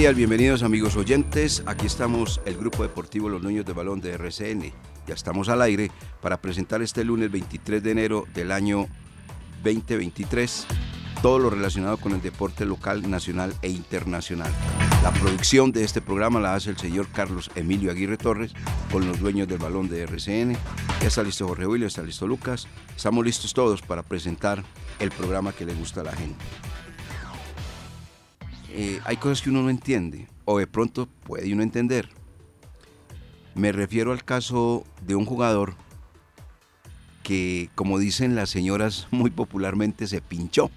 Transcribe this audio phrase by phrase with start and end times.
[0.00, 1.62] Bienvenidos amigos oyentes.
[1.66, 4.72] Aquí estamos el Grupo Deportivo Los Niños de Balón de RCN.
[5.06, 5.90] Ya estamos al aire
[6.22, 8.88] para presentar este lunes 23 de enero del año
[9.62, 10.66] 2023
[11.22, 14.50] todo lo relacionado con el deporte local, nacional e internacional.
[15.02, 18.52] La producción de este programa la hace el señor Carlos Emilio Aguirre Torres
[18.90, 20.56] con los dueños del balón de RCN.
[21.02, 22.66] Ya está listo Jorge William, está listo Lucas.
[22.96, 24.64] Estamos listos todos para presentar
[24.98, 26.42] el programa que le gusta a la gente.
[28.72, 32.08] Eh, hay cosas que uno no entiende o de pronto puede uno entender.
[33.54, 35.74] Me refiero al caso de un jugador
[37.22, 40.70] que, como dicen las señoras muy popularmente, se pinchó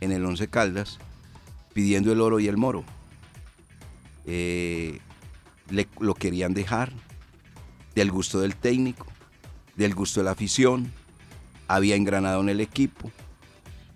[0.00, 0.98] en el Once Caldas
[1.72, 2.84] pidiendo el oro y el moro.
[4.26, 5.00] Eh,
[5.70, 6.92] le, lo querían dejar
[7.94, 9.06] del gusto del técnico,
[9.76, 10.92] del gusto de la afición,
[11.68, 13.10] había engranado en el equipo,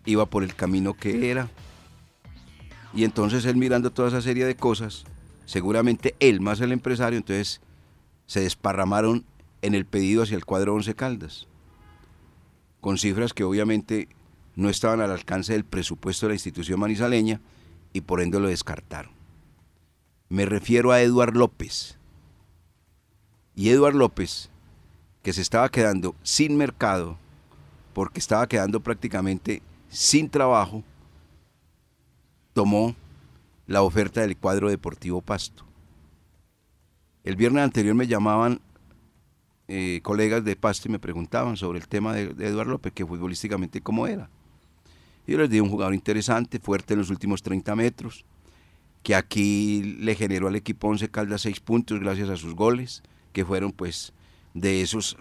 [0.04, 1.48] iba por el camino que era.
[2.94, 5.04] Y entonces él mirando toda esa serie de cosas,
[5.44, 7.60] seguramente él más el empresario, entonces
[8.26, 9.24] se desparramaron
[9.62, 11.46] en el pedido hacia el cuadro Once Caldas,
[12.80, 14.08] con cifras que obviamente
[14.56, 17.40] no estaban al alcance del presupuesto de la institución manizaleña
[17.92, 19.12] y por ende lo descartaron.
[20.28, 21.98] Me refiero a Eduard López.
[23.56, 24.48] Y Eduard López,
[25.22, 27.18] que se estaba quedando sin mercado,
[27.92, 30.84] porque estaba quedando prácticamente sin trabajo,
[32.52, 32.94] tomó
[33.66, 35.64] la oferta del cuadro deportivo Pasto.
[37.22, 38.60] El viernes anterior me llamaban
[39.68, 43.06] eh, colegas de Pasto y me preguntaban sobre el tema de, de Eduard López, que
[43.06, 44.28] futbolísticamente cómo era.
[45.26, 48.24] Yo les di un jugador interesante, fuerte en los últimos 30 metros,
[49.02, 53.02] que aquí le generó al equipo 11 Caldas 6 puntos gracias a sus goles,
[53.32, 54.12] que fueron pues
[54.54, 55.16] de esos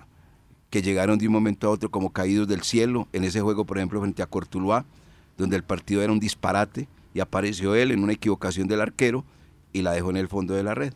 [0.69, 3.07] que llegaron de un momento a otro como caídos del cielo.
[3.13, 4.85] En ese juego, por ejemplo, frente a Cortuluá,
[5.37, 9.25] donde el partido era un disparate y apareció él en una equivocación del arquero
[9.73, 10.93] y la dejó en el fondo de la red.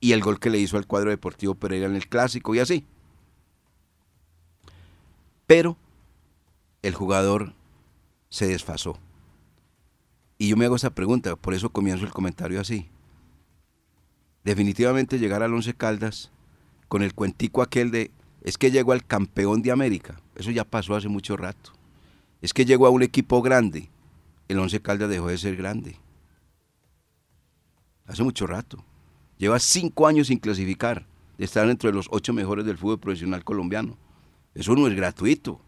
[0.00, 2.84] Y el gol que le hizo al cuadro deportivo Pereira en el clásico y así.
[5.46, 5.76] Pero
[6.82, 7.54] el jugador
[8.28, 8.98] se desfasó.
[10.38, 12.88] Y yo me hago esa pregunta, por eso comienzo el comentario así.
[14.44, 16.30] Definitivamente llegar al Once Caldas
[16.88, 18.10] con el cuentico aquel de
[18.42, 21.72] es que llegó al campeón de América, eso ya pasó hace mucho rato.
[22.42, 23.88] Es que llegó a un equipo grande,
[24.48, 25.98] el Once Caldas dejó de ser grande.
[28.06, 28.84] Hace mucho rato.
[29.38, 31.06] Lleva cinco años sin clasificar,
[31.38, 33.98] de estar entre los ocho mejores del fútbol profesional colombiano.
[34.54, 35.60] Eso no es gratuito.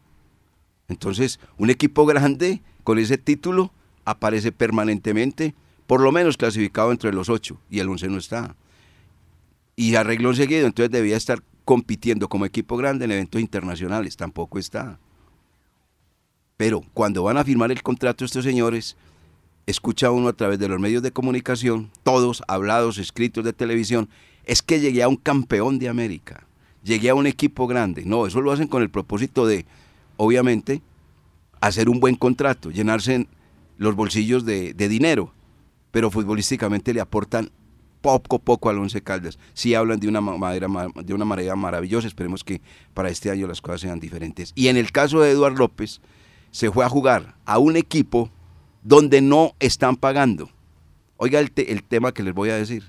[0.88, 3.72] Entonces, un equipo grande con ese título
[4.04, 5.54] aparece permanentemente,
[5.86, 8.56] por lo menos clasificado entre los ocho, y el once no está.
[9.76, 14.98] Y arregló seguido, entonces debía estar compitiendo como equipo grande en eventos internacionales, tampoco está.
[16.58, 18.98] Pero cuando van a firmar el contrato estos señores,
[19.66, 24.10] escucha uno a través de los medios de comunicación, todos hablados, escritos de televisión,
[24.44, 26.46] es que llegué a un campeón de América,
[26.82, 28.04] llegué a un equipo grande.
[28.04, 29.64] No, eso lo hacen con el propósito de
[30.18, 30.82] obviamente,
[31.60, 33.26] hacer un buen contrato, llenarse
[33.78, 35.32] los bolsillos de, dinero,
[35.90, 37.50] pero futbolísticamente le aportan
[38.02, 39.38] poco poco al Once Caldas.
[39.54, 40.68] Sí hablan de una, manera,
[41.02, 42.60] de una manera maravillosa, esperemos que
[42.94, 44.52] para este año las cosas sean diferentes.
[44.54, 46.00] Y en el caso de Eduard López,
[46.50, 48.30] se fue a jugar a un equipo
[48.82, 50.50] donde no están pagando.
[51.16, 52.84] Oiga el, te, el tema que les voy a decir.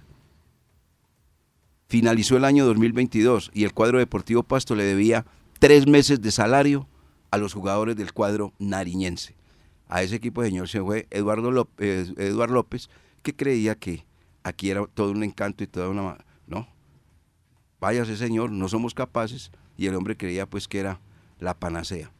[1.87, 5.25] Finalizó el año 2022 y el cuadro deportivo Pasto le debía
[5.59, 6.87] tres meses de salario
[7.31, 9.35] a los jugadores del cuadro nariñense.
[9.87, 12.89] A ese equipo, señor, se fue Eduardo López, Eduardo López,
[13.23, 14.05] que creía que
[14.43, 16.17] aquí era todo un encanto y toda una...
[16.45, 16.67] No,
[17.79, 19.51] váyase señor, no somos capaces.
[19.77, 20.99] Y el hombre creía pues que era
[21.39, 22.11] la panacea.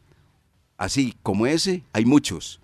[0.80, 2.58] Así como ese, hay muchos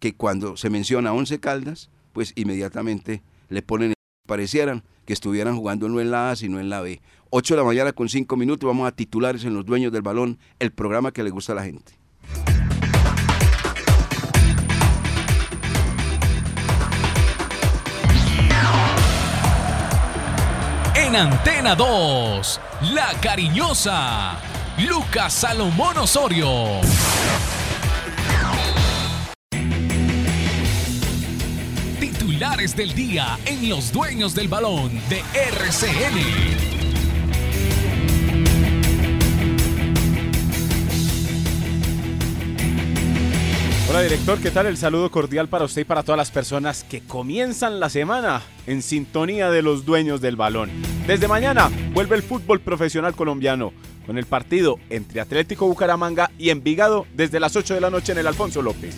[0.00, 3.94] que cuando se menciona Once Caldas, pues inmediatamente le ponen,
[4.26, 7.00] parecieran que estuvieran jugando no en la A, sino en la B.
[7.30, 10.40] 8 de la mañana con 5 minutos, vamos a titulares en los dueños del balón,
[10.58, 11.92] el programa que le gusta a la gente.
[20.96, 22.60] En Antena 2,
[22.94, 24.40] La Cariñosa,
[24.86, 26.80] Lucas Salomón Osorio.
[31.98, 36.78] titulares del día en Los Dueños del Balón de RCN.
[43.90, 44.66] Hola director, ¿qué tal?
[44.66, 48.82] El saludo cordial para usted y para todas las personas que comienzan la semana en
[48.82, 50.70] sintonía de los dueños del balón.
[51.08, 53.72] Desde mañana vuelve el fútbol profesional colombiano
[54.08, 58.16] con el partido entre Atlético Bucaramanga y Envigado desde las 8 de la noche en
[58.16, 58.96] el Alfonso López.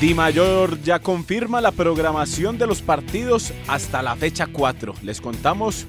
[0.00, 4.94] Di Mayor ya confirma la programación de los partidos hasta la fecha 4.
[5.02, 5.86] Les contamos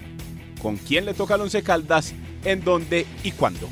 [0.63, 3.69] con quién le toca al Once Caldas, en dónde y cuándo.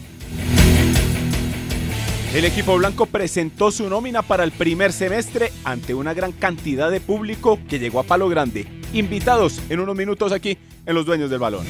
[2.33, 7.00] El equipo blanco presentó su nómina para el primer semestre ante una gran cantidad de
[7.00, 8.65] público que llegó a Palo Grande.
[8.91, 11.63] Invitados en unos minutos aquí en Los Dueños del Balón.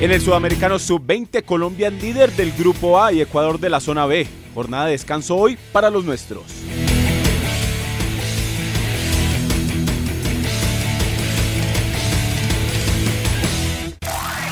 [0.00, 4.26] En el Sudamericano Sub-20, Colombia líder del Grupo A y Ecuador de la Zona B.
[4.54, 6.44] Jornada de descanso hoy para los nuestros.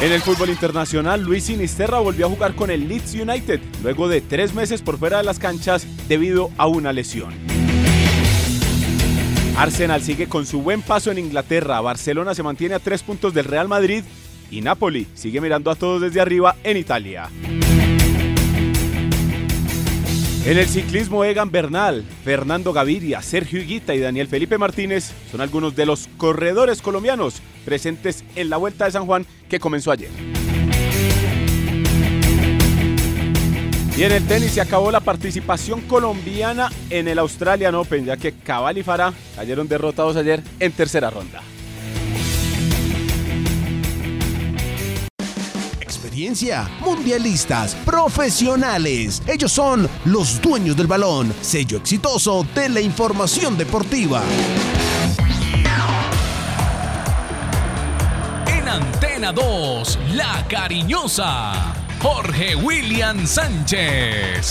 [0.01, 4.21] En el fútbol internacional, Luis Sinisterra volvió a jugar con el Leeds United luego de
[4.21, 7.35] tres meses por fuera de las canchas debido a una lesión.
[9.57, 13.47] Arsenal sigue con su buen paso en Inglaterra, Barcelona se mantiene a tres puntos del
[13.47, 14.05] Real Madrid
[14.53, 17.29] y Napoli sigue mirando a todos desde arriba en Italia.
[20.45, 25.77] En el ciclismo, Egan Bernal, Fernando Gaviria, Sergio Higuita y Daniel Felipe Martínez son algunos
[25.77, 30.11] de los corredores colombianos presentes en la Vuelta de San Juan que comenzó ayer.
[33.99, 38.33] Y en el tenis se acabó la participación colombiana en el Australian Open, ya que
[38.33, 41.43] Cabal y Farah cayeron derrotados ayer en tercera ronda.
[46.81, 49.23] Mundialistas, profesionales.
[49.27, 54.23] Ellos son los dueños del balón, sello exitoso de la información deportiva.
[58.47, 64.49] En Antena 2, La Cariñosa, Jorge William Sánchez.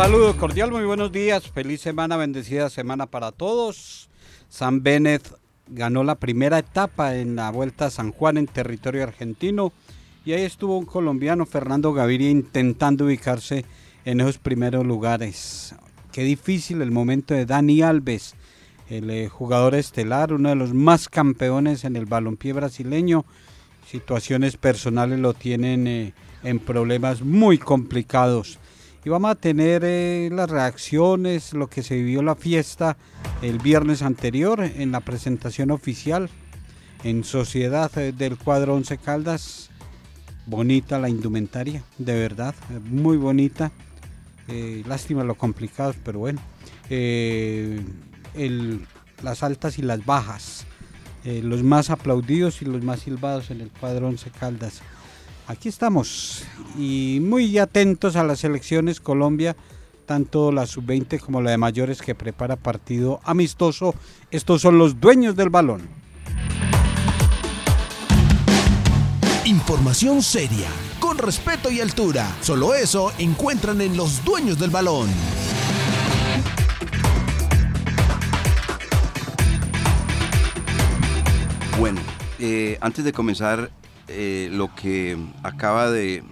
[0.00, 4.08] Saludos cordial, muy buenos días, feliz semana, bendecida semana para todos.
[4.48, 5.30] San Bennett
[5.66, 9.74] ganó la primera etapa en la Vuelta a San Juan en territorio argentino
[10.24, 13.66] y ahí estuvo un colombiano, Fernando Gaviria, intentando ubicarse
[14.06, 15.74] en esos primeros lugares.
[16.12, 18.36] Qué difícil el momento de Dani Alves,
[18.88, 23.26] el eh, jugador estelar, uno de los más campeones en el balompié brasileño.
[23.86, 28.58] Situaciones personales lo tienen eh, en problemas muy complicados
[29.04, 32.96] y vamos a tener eh, las reacciones, lo que se vivió la fiesta
[33.40, 36.28] el viernes anterior en la presentación oficial
[37.02, 39.70] en Sociedad eh, del cuadro Once Caldas.
[40.46, 42.54] Bonita la indumentaria, de verdad,
[42.84, 43.70] muy bonita.
[44.48, 46.40] Eh, lástima lo complicados, pero bueno.
[49.22, 50.66] las altas y las bajas,
[51.24, 54.82] los más aplaudidos y los más silbados en el cuadro Once Caldas.
[55.46, 56.44] Aquí estamos
[56.78, 59.56] y muy atentos a las elecciones Colombia,
[60.06, 63.94] tanto la sub-20 como la de mayores que prepara partido amistoso.
[64.30, 65.88] Estos son los dueños del balón.
[69.44, 70.68] Información seria,
[71.00, 72.36] con respeto y altura.
[72.40, 75.08] Solo eso encuentran en los dueños del balón.
[81.80, 82.00] Bueno,
[82.38, 83.70] eh, antes de comenzar
[84.12, 86.24] eh, lo que acaba de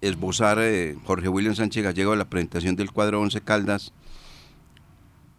[0.00, 3.92] esbozar eh, Jorge William Sánchez Gallego de la presentación del cuadro 11 Caldas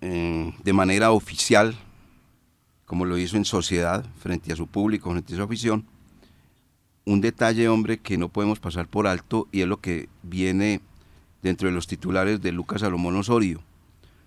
[0.01, 1.73] eh, de manera oficial,
[2.85, 5.85] como lo hizo en sociedad, frente a su público, frente a su afición.
[7.05, 10.81] Un detalle, hombre, que no podemos pasar por alto y es lo que viene
[11.41, 13.61] dentro de los titulares de Lucas Salomón Osorio,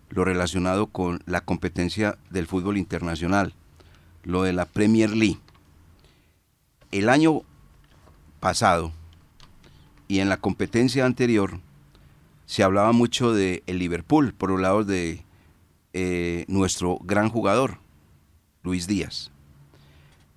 [0.08, 3.52] lo relacionado con la competencia del fútbol internacional,
[4.22, 5.38] lo de la Premier League
[6.92, 7.42] el año
[8.38, 8.92] pasado
[10.08, 11.58] y en la competencia anterior
[12.44, 15.24] se hablaba mucho de el Liverpool, por un lado de
[15.94, 17.78] eh, nuestro gran jugador,
[18.62, 19.30] Luis Díaz.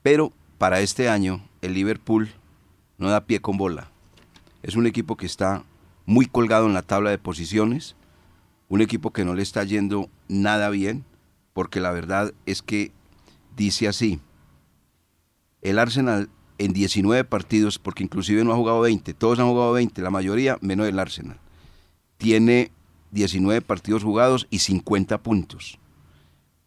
[0.01, 2.29] Pero para este año el Liverpool
[2.97, 3.91] no da pie con bola.
[4.63, 5.63] Es un equipo que está
[6.05, 7.97] muy colgado en la tabla de posiciones,
[8.69, 11.03] un equipo que no le está yendo nada bien,
[11.53, 12.93] porque la verdad es que
[13.57, 14.21] dice así,
[15.61, 20.01] el Arsenal en 19 partidos, porque inclusive no ha jugado 20, todos han jugado 20,
[20.01, 21.37] la mayoría menos el Arsenal.
[22.17, 22.71] tiene
[23.11, 25.79] 19 partidos jugados y 50 puntos.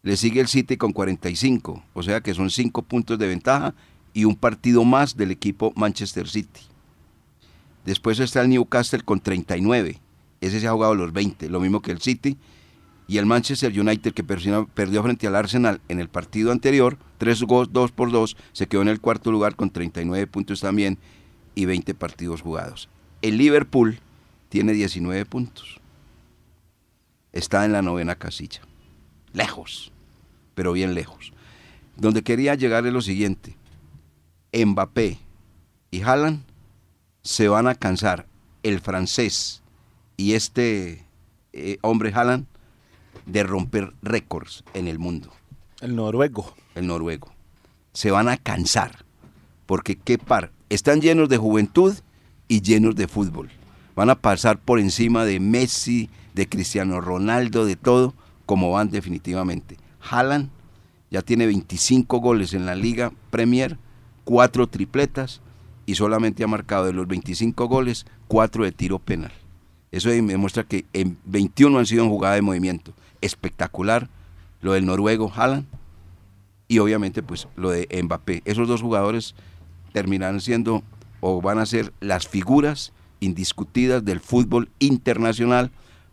[0.01, 3.73] Le sigue el City con 45, o sea que son 5 puntos de ventaja
[4.13, 6.61] y un partido más del equipo Manchester City.
[7.85, 9.99] Después está el Newcastle con 39.
[10.41, 12.37] Ese se ha jugado los 20, lo mismo que el City.
[13.09, 17.91] Y el Manchester United, que perdió frente al Arsenal en el partido anterior, 3 2
[17.91, 20.99] por 2, se quedó en el cuarto lugar con 39 puntos también
[21.55, 22.87] y 20 partidos jugados.
[23.23, 23.97] El Liverpool
[24.49, 25.79] tiene 19 puntos.
[27.33, 28.61] Está en la novena casilla.
[29.33, 29.91] Lejos,
[30.53, 31.33] pero bien lejos.
[31.97, 33.57] Donde quería llegar es lo siguiente.
[34.53, 35.17] Mbappé
[35.89, 36.43] y Haaland
[37.23, 38.27] se van a cansar.
[38.61, 39.63] El francés
[40.15, 41.05] y este
[41.53, 42.45] eh, hombre Haaland
[43.31, 45.31] de romper récords en el mundo.
[45.81, 46.53] El noruego.
[46.75, 47.31] El noruego.
[47.93, 49.05] Se van a cansar.
[49.65, 50.51] Porque qué par.
[50.69, 51.93] Están llenos de juventud
[52.47, 53.49] y llenos de fútbol.
[53.95, 58.13] Van a pasar por encima de Messi, de Cristiano Ronaldo, de todo,
[58.45, 59.77] como van definitivamente.
[60.09, 60.49] Haaland
[61.11, 63.77] ya tiene 25 goles en la Liga Premier,
[64.23, 65.41] cuatro tripletas
[65.85, 69.31] y solamente ha marcado de los 25 goles, cuatro de tiro penal.
[69.91, 72.93] Eso demuestra que en 21 han sido en jugada de movimiento.
[73.21, 74.09] Espectacular
[74.61, 75.65] lo del noruego Haaland
[76.67, 78.41] y obviamente pues lo de Mbappé.
[78.45, 79.35] Esos dos jugadores
[79.91, 80.83] terminarán siendo
[81.19, 85.71] o van a ser las figuras indiscutidas del fútbol internacional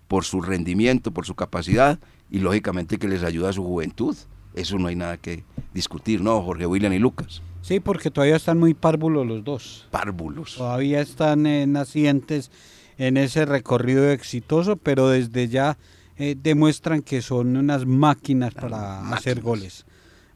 [0.08, 1.98] por su rendimiento, por su capacidad
[2.30, 4.16] y lógicamente que les ayuda a su juventud.
[4.54, 5.44] Eso no hay nada que
[5.74, 6.42] discutir, ¿no?
[6.42, 7.42] Jorge William y Lucas.
[7.60, 9.86] Sí, porque todavía están muy párvulos los dos.
[9.90, 10.54] Párvulos.
[10.56, 12.50] Todavía están eh, nacientes
[12.96, 15.76] en ese recorrido exitoso, pero desde ya
[16.18, 19.84] eh, demuestran que son unas máquinas para hacer goles.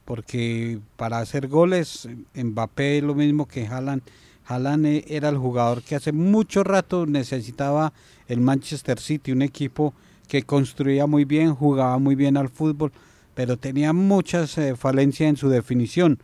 [0.05, 4.03] Porque para hacer goles, Mbappé es lo mismo que Haaland.
[4.47, 7.93] Haaland eh, era el jugador que hace mucho rato necesitaba
[8.27, 9.95] el Manchester City, un equipo
[10.29, 12.93] que construía muy bien, jugaba muy bien al fútbol,
[13.35, 16.19] pero tenía muchas falencias en su definición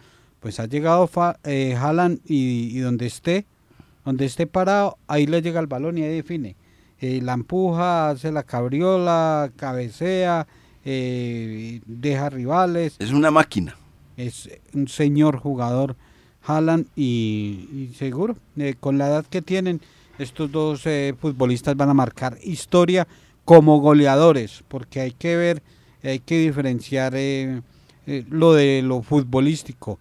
[0.46, 1.10] pues ha llegado
[1.42, 3.46] eh, Haaland y, donde esté,
[4.04, 6.54] donde esté parado, ahí le llega el balón y ahí define.
[7.00, 10.46] Eh, la empuja, hace la cabriola, cabecea,
[10.84, 12.96] eh, deja rivales.
[12.98, 13.76] Es una máquina.
[14.16, 15.96] Es un señor jugador
[16.42, 18.36] Haaland y, seguro,
[18.80, 19.80] con la edad que tienen,
[20.18, 20.84] estos dos
[21.18, 23.06] futbolistas van a marcar historia
[23.44, 25.62] como goleadores, porque hay que ver,
[26.02, 27.12] hay que diferenciar
[28.30, 29.98] lo de lo futbolístico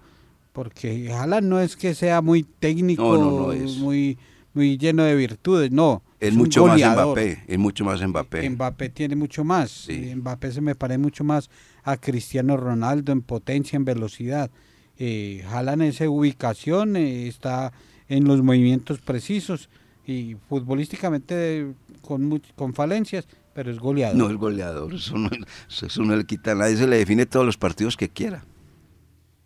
[0.56, 4.18] porque Haaland no es que sea muy técnico, muy,
[4.54, 6.02] muy lleno de virtudes, no.
[6.20, 8.50] Es, mucho más Mbappé, es mucho más Mbappé.
[8.50, 9.88] Mbappé tiene mucho más.
[9.90, 11.50] Mbappé se me parece mucho más
[11.84, 14.50] a Cristiano Ronaldo en potencia, en velocidad.
[14.98, 17.74] Eh, en esa ubicación eh, está
[18.08, 19.70] en los movimientos precisos
[20.08, 24.16] y futbolísticamente con, con falencias, pero es goleador.
[24.16, 25.30] No es goleador, eso no,
[25.70, 28.46] eso no le quita, nadie se le define todos los partidos que quiera.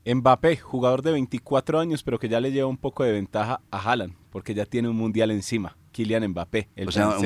[0.05, 3.77] Mbappé, jugador de 24 años, pero que ya le lleva un poco de ventaja a
[3.77, 5.75] Haaland, porque ya tiene un mundial encima.
[5.99, 6.69] Kylian Mbappé.
[6.77, 7.17] El o sea,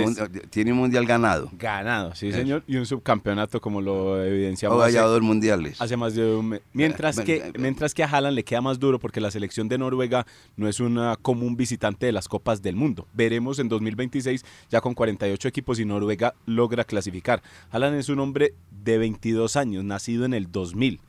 [0.50, 1.52] tiene un mundial ganado.
[1.54, 2.64] Ganado, sí, señor.
[2.66, 4.82] Y un subcampeonato, como lo evidenciamos.
[4.82, 5.80] Ha ganado dos mundiales.
[5.80, 6.62] Hace más de un mes.
[6.74, 10.26] Mientras, que, mientras que a Haaland le queda más duro porque la selección de Noruega
[10.56, 13.08] no es una común visitante de las Copas del Mundo.
[13.14, 17.44] Veremos en 2026, ya con 48 equipos, y Noruega logra clasificar.
[17.70, 21.00] Haaland es un hombre de 22 años, nacido en el 2000,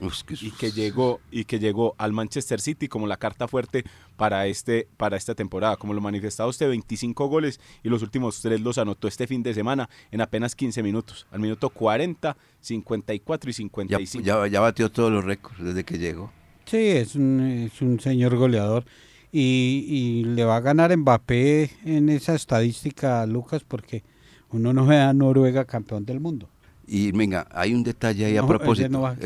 [0.42, 3.84] y, que llegó, y que llegó al Manchester City como la carta fuerte
[4.16, 5.76] para, este, para esta temporada.
[5.76, 9.54] Como lo manifestaba usted, 25 goles y los últimos tres los anotó este fin de
[9.54, 11.26] semana en apenas 15 minutos.
[11.30, 14.24] Al minuto 40, 54 y 55.
[14.24, 16.32] Ya, ya, batió todos los récords desde que llegó.
[16.64, 18.84] Sí, es un, es un señor goleador.
[19.32, 24.04] Y, y, le va a ganar Mbappé en esa estadística, Lucas, porque
[24.50, 26.48] uno no ve a Noruega campeón del mundo.
[26.86, 29.16] Y venga, hay un detalle ahí a propósito.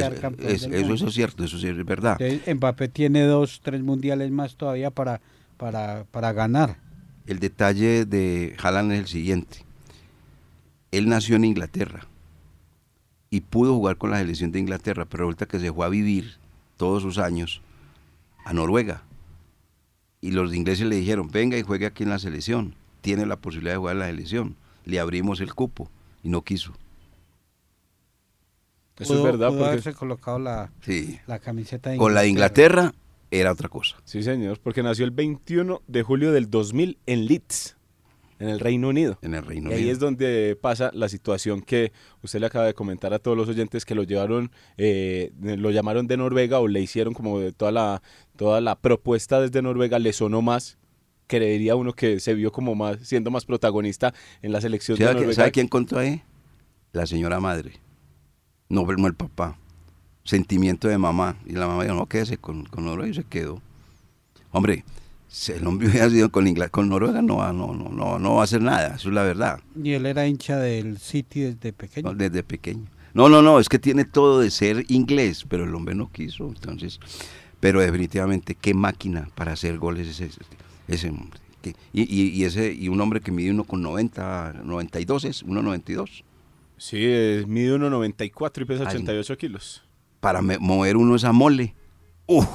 [0.42, 2.18] eso es cierto, eso es verdad.
[2.46, 5.20] Mbappé tiene dos, tres mundiales más todavía para,
[5.56, 6.78] para, para ganar.
[7.26, 9.64] El detalle de Haaland es el siguiente.
[10.90, 12.06] Él nació en Inglaterra
[13.30, 16.36] y pudo jugar con la selección de Inglaterra, pero resulta que se fue a vivir
[16.76, 17.60] todos sus años
[18.44, 19.02] a Noruega.
[20.20, 22.74] Y los ingleses le dijeron, venga y juegue aquí en la selección.
[23.02, 24.56] Tiene la posibilidad de jugar en la selección.
[24.84, 25.90] Le abrimos el cupo
[26.22, 26.72] y no quiso.
[28.98, 29.48] Eso es verdad.
[29.48, 29.70] Pudo porque...
[29.70, 30.70] haberse colocado la,
[31.26, 32.94] la camiseta Con la de Inglaterra
[33.30, 33.96] era otra cosa.
[34.04, 37.76] Sí, señor, porque nació el 21 de julio del 2000 en Leeds,
[38.38, 39.18] en el Reino Unido.
[39.22, 42.74] En el Reino y ahí es donde pasa la situación que usted le acaba de
[42.74, 46.80] comentar a todos los oyentes que lo llevaron, eh, lo llamaron de Noruega o le
[46.80, 48.02] hicieron como de toda la,
[48.36, 50.78] toda la propuesta desde Noruega, le sonó más
[51.26, 55.14] creería uno que se vio como más, siendo más protagonista en la selección de ¿Sabe,
[55.14, 55.34] Noruega.
[55.34, 56.22] ¿Sabe quién contó ahí?
[56.92, 57.74] La señora madre.
[58.68, 59.56] No, no el papá.
[60.24, 61.36] Sentimiento de mamá.
[61.46, 63.62] Y la mamá dijo, no, quédese con, con Noruega y se quedó.
[64.50, 64.84] Hombre,
[65.28, 68.34] si el hombre hubiera sido con, Ingl- con Noruega, no, va- no, no, no, no
[68.34, 68.96] va a hacer nada.
[68.96, 69.60] Eso es la verdad.
[69.82, 72.10] Y él era hincha del City desde pequeño.
[72.10, 72.84] No, desde pequeño.
[73.14, 76.46] No, no, no, es que tiene todo de ser inglés, pero el hombre no quiso,
[76.48, 77.00] entonces,
[77.58, 80.30] pero definitivamente qué máquina para hacer goles ese,
[80.86, 81.40] ese hombre.
[81.92, 86.22] Y- y ese y un hombre que mide uno con 90, 92 es, 1.92.
[86.78, 88.96] Sí, eh, mide 1,94 y pesa Ay.
[88.96, 89.82] 88 kilos.
[90.20, 91.74] Para me- mover uno esa mole,
[92.26, 92.46] ¡uf!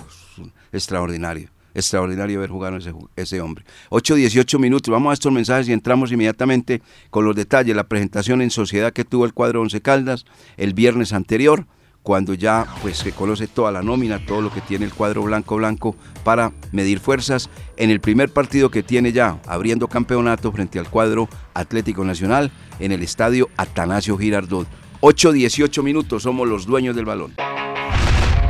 [0.71, 1.49] extraordinario.
[1.75, 3.65] Extraordinario ver jugar a ese, ese hombre.
[3.89, 4.91] 8, 18 minutos.
[4.91, 7.75] Vamos a estos mensajes y entramos inmediatamente con los detalles.
[7.75, 10.25] La presentación en sociedad que tuvo el cuadro Once Caldas
[10.57, 11.65] el viernes anterior,
[12.03, 15.55] cuando ya pues se conoce toda la nómina, todo lo que tiene el cuadro blanco
[15.55, 20.89] blanco para medir fuerzas en el primer partido que tiene ya abriendo campeonato frente al
[20.89, 24.67] cuadro Atlético Nacional en el estadio Atanasio Girardot.
[24.99, 26.23] 8, 18 minutos.
[26.23, 27.33] Somos los dueños del balón.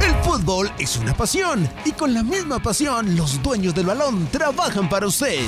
[0.01, 4.89] El fútbol es una pasión y con la misma pasión los dueños del balón trabajan
[4.89, 5.39] para usted.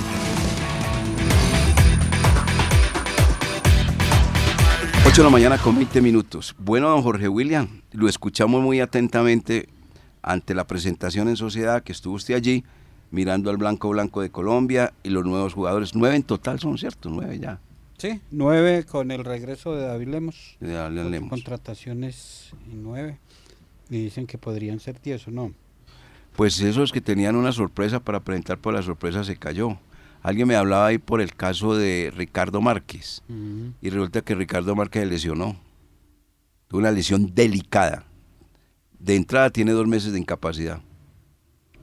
[5.16, 6.54] 8 de la mañana con 20 minutos.
[6.60, 9.70] Bueno, don Jorge William, lo escuchamos muy atentamente
[10.22, 12.66] ante la presentación en sociedad que estuvo usted allí,
[13.12, 15.96] mirando al blanco blanco de Colombia y los nuevos jugadores.
[15.96, 17.10] Nueve en total son, ¿cierto?
[17.10, 17.62] Nueve ya.
[17.98, 20.58] Sí, nueve con el regreso de David Lemos.
[20.60, 21.30] Ya le Ocho leemos.
[21.30, 23.18] Contrataciones y nueve.
[23.90, 25.54] Y dicen que podrían ser diez o no.
[26.36, 29.78] Pues esos que tenían una sorpresa para presentar, por la sorpresa se cayó.
[30.26, 33.22] Alguien me hablaba ahí por el caso de Ricardo Márquez.
[33.80, 35.56] Y resulta que Ricardo Márquez se lesionó.
[36.68, 38.08] Tuvo una lesión delicada.
[38.98, 40.82] De entrada tiene dos meses de incapacidad.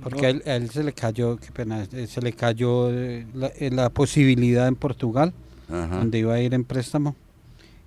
[0.03, 3.29] Porque a él, a él se le cayó, qué pena, eh, se le cayó eh,
[3.33, 5.33] la, eh, la posibilidad en Portugal,
[5.69, 5.99] Ajá.
[5.99, 7.15] donde iba a ir en préstamo.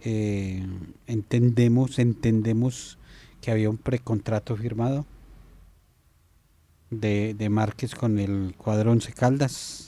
[0.05, 0.65] Eh,
[1.05, 2.97] entendemos, entendemos
[3.41, 5.05] que había un precontrato firmado
[6.91, 9.84] de, de Márquez con el cuadro Once Caldas.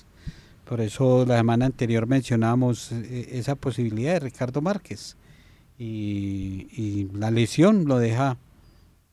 [0.67, 5.15] Por eso la semana anterior mencionábamos eh, esa posibilidad de Ricardo Márquez.
[5.79, 8.37] Y, y la lesión lo deja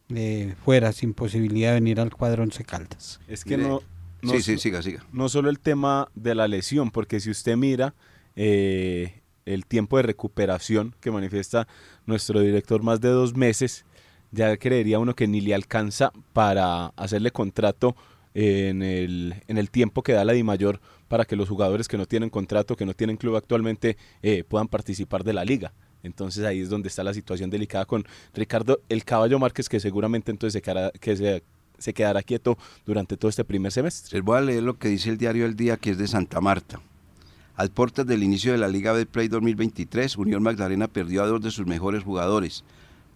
[0.08, 3.20] eh, fuera, sin posibilidad de venir al cuadro Once Caldas.
[3.28, 3.82] Es que no,
[4.22, 5.04] no, sí, sí, so- siga, siga.
[5.12, 7.94] no solo el tema de la lesión, porque si usted mira
[8.34, 11.68] eh, el tiempo de recuperación que manifiesta
[12.06, 13.84] nuestro director, más de dos meses,
[14.32, 17.94] ya creería uno que ni le alcanza para hacerle contrato
[18.32, 20.80] en el, en el tiempo que da la DIMAYOR
[21.14, 24.66] para que los jugadores que no tienen contrato, que no tienen club actualmente, eh, puedan
[24.66, 25.72] participar de la liga.
[26.02, 30.32] Entonces ahí es donde está la situación delicada con Ricardo El Caballo Márquez, que seguramente
[30.32, 31.44] entonces se quedará, que se,
[31.78, 34.16] se quedará quieto durante todo este primer semestre.
[34.18, 36.40] Les voy a leer lo que dice el diario El Día, que es de Santa
[36.40, 36.80] Marta.
[37.54, 41.52] Al portas del inicio de la Liga Betplay 2023, Unión Magdalena perdió a dos de
[41.52, 42.64] sus mejores jugadores.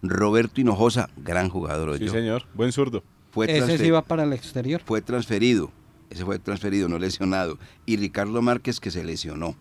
[0.01, 2.45] Roberto Hinojosa, gran jugador, Sí, oyó, señor.
[2.53, 3.03] Buen zurdo.
[3.31, 4.81] fue, Ese sí va para el exterior.
[4.85, 5.73] fue transferido.
[6.09, 7.57] Ese fue transferido, no lesionado.
[7.85, 9.55] Y Ricardo Márquez, que se lesionó.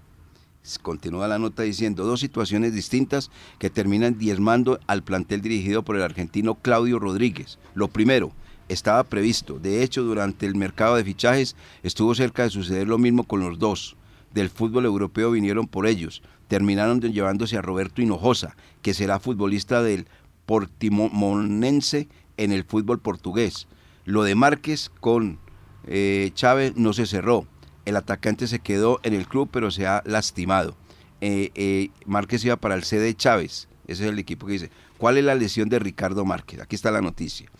[0.82, 6.02] Continúa la nota diciendo dos situaciones distintas que terminan diezmando al plantel dirigido por el
[6.02, 7.58] argentino Claudio Rodríguez.
[7.74, 8.32] Lo primero,
[8.68, 9.58] estaba previsto.
[9.58, 13.58] De hecho, durante el mercado de fichajes estuvo cerca de suceder lo mismo con los
[13.58, 13.96] dos.
[14.32, 16.22] Del fútbol europeo vinieron por ellos.
[16.48, 20.06] Terminaron llevándose a Roberto Hinojosa, que será futbolista del
[20.46, 23.66] Portimonense en el fútbol portugués.
[24.04, 25.38] Lo de Márquez con
[25.88, 27.46] eh, Chávez no se cerró.
[27.84, 30.76] El atacante se quedó en el club, pero se ha lastimado.
[31.20, 33.68] Eh, eh, Márquez iba para el CD Chávez.
[33.86, 34.70] Ese es el equipo que dice.
[34.98, 36.60] ¿Cuál es la lesión de Ricardo Márquez?
[36.60, 37.50] Aquí está la noticia.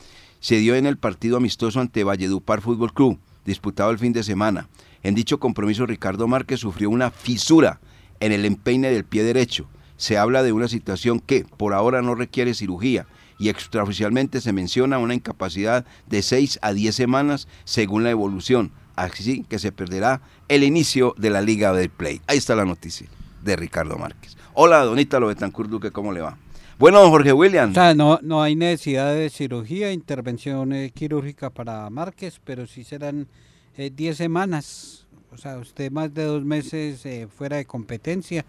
[0.41, 4.69] Se dio en el partido amistoso ante Valledupar Fútbol Club, disputado el fin de semana.
[5.03, 7.81] En dicho compromiso, Ricardo Márquez sufrió una fisura
[8.21, 9.67] en el empeine del pie derecho.
[9.97, 13.07] Se habla de una situación que por ahora no requiere cirugía
[13.39, 18.73] y extraoficialmente se menciona una incapacidad de 6 a 10 semanas según la evolución.
[18.97, 22.21] Así que se perderá el inicio de la Liga del Play.
[22.27, 23.07] Ahí está la noticia
[23.45, 24.37] de Ricardo Márquez.
[24.55, 26.37] Hola, Donita Betancourt Duque, ¿cómo le va?
[26.79, 27.71] Bueno, Jorge William.
[27.71, 32.85] O sea, no, no hay necesidad de cirugía, intervención eh, quirúrgica para Márquez, pero sí
[32.85, 33.27] serán
[33.77, 35.07] eh, 10 semanas.
[35.33, 38.45] O sea, usted más de dos meses eh, fuera de competencia.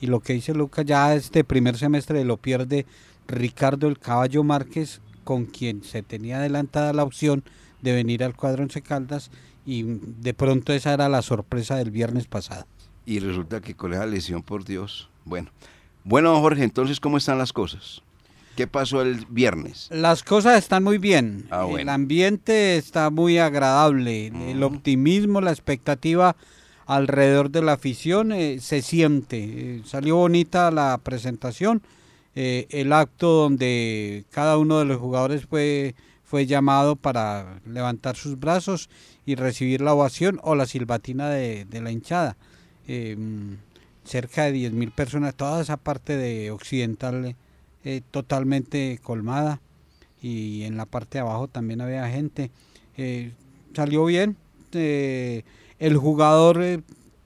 [0.00, 2.86] Y lo que dice Lucas, ya este primer semestre lo pierde
[3.28, 7.44] Ricardo el Caballo Márquez, con quien se tenía adelantada la opción
[7.80, 9.30] de venir al cuadro Once Caldas.
[9.64, 12.66] Y de pronto esa era la sorpresa del viernes pasado.
[13.06, 15.08] Y resulta que con esa lesión, por Dios.
[15.24, 15.50] Bueno,
[16.04, 18.02] bueno, Jorge, entonces, ¿cómo están las cosas?
[18.56, 19.88] ¿Qué pasó el viernes?
[19.90, 21.46] Las cosas están muy bien.
[21.50, 24.26] Ah, El ambiente está muy agradable.
[24.26, 26.36] El optimismo, la expectativa
[26.86, 29.38] alrededor de la afición, eh, se siente.
[29.42, 31.82] Eh, salió bonita la presentación,
[32.34, 38.38] eh, el acto donde cada uno de los jugadores fue, fue llamado para levantar sus
[38.38, 38.88] brazos
[39.26, 42.36] y recibir la ovación o la silbatina de, la hinchada.
[42.88, 43.54] mm,
[44.04, 47.36] cerca de 10.000 personas, toda esa parte de occidental
[48.12, 49.60] totalmente colmada
[50.20, 52.50] y en la parte de abajo también había gente.
[53.74, 54.36] salió bien
[55.82, 56.80] el jugador eh,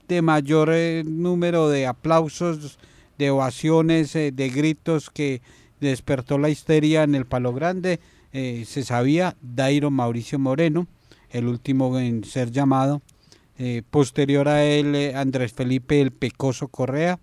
[0.07, 2.79] de mayor eh, número de aplausos,
[3.17, 5.41] de ovaciones, eh, de gritos que
[5.79, 7.99] despertó la histeria en el Palo Grande,
[8.33, 10.85] se sabía, Dairo Mauricio Moreno,
[11.31, 13.01] el último en ser llamado.
[13.89, 17.19] posterior a él, Andrés Felipe el Pecoso Correa,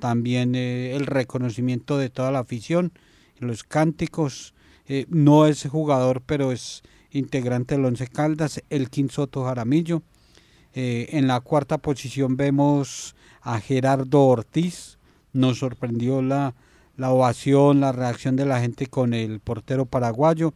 [0.00, 2.92] también el reconocimiento de toda la afición,
[3.38, 4.54] los cánticos,
[5.08, 10.02] no es jugador, pero es integrante del Once Caldas, el Soto Jaramillo,
[10.72, 14.98] eh, en la cuarta posición vemos a Gerardo Ortiz.
[15.32, 16.54] Nos sorprendió la,
[16.96, 20.52] la ovación, la reacción de la gente con el portero paraguayo.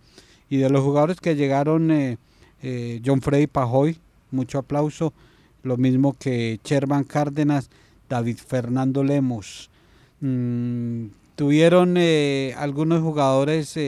[0.48, 2.18] Y de los jugadores que llegaron, eh,
[2.62, 3.98] eh, John Freddy Pajoy,
[4.30, 5.12] mucho aplauso.
[5.62, 7.70] Lo mismo que Sherman Cárdenas,
[8.08, 9.70] David Fernando Lemos.
[10.20, 11.06] Mm,
[11.36, 11.96] tuvieron
[12.56, 13.78] algunos jugadores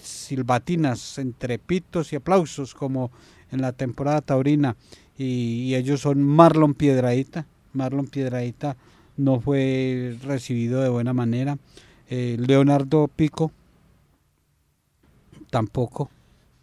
[0.00, 3.10] silbatinas entre pitos y aplausos, como
[3.50, 4.76] en la temporada taurina
[5.16, 7.46] y, ellos son Marlon Piedradita.
[7.72, 8.76] Marlon Piedradita
[9.16, 11.58] no fue recibido de buena manera.
[12.08, 13.52] Eh, Leonardo Pico
[15.50, 16.10] tampoco.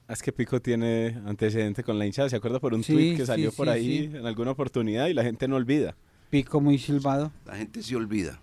[0.07, 3.25] Ah, es que Pico tiene antecedente con la hinchada, ¿se acuerda por un tweet que
[3.25, 5.95] salió por ahí en alguna oportunidad y la gente no olvida?
[6.29, 7.31] Pico muy silbado.
[7.45, 8.39] La gente se olvida.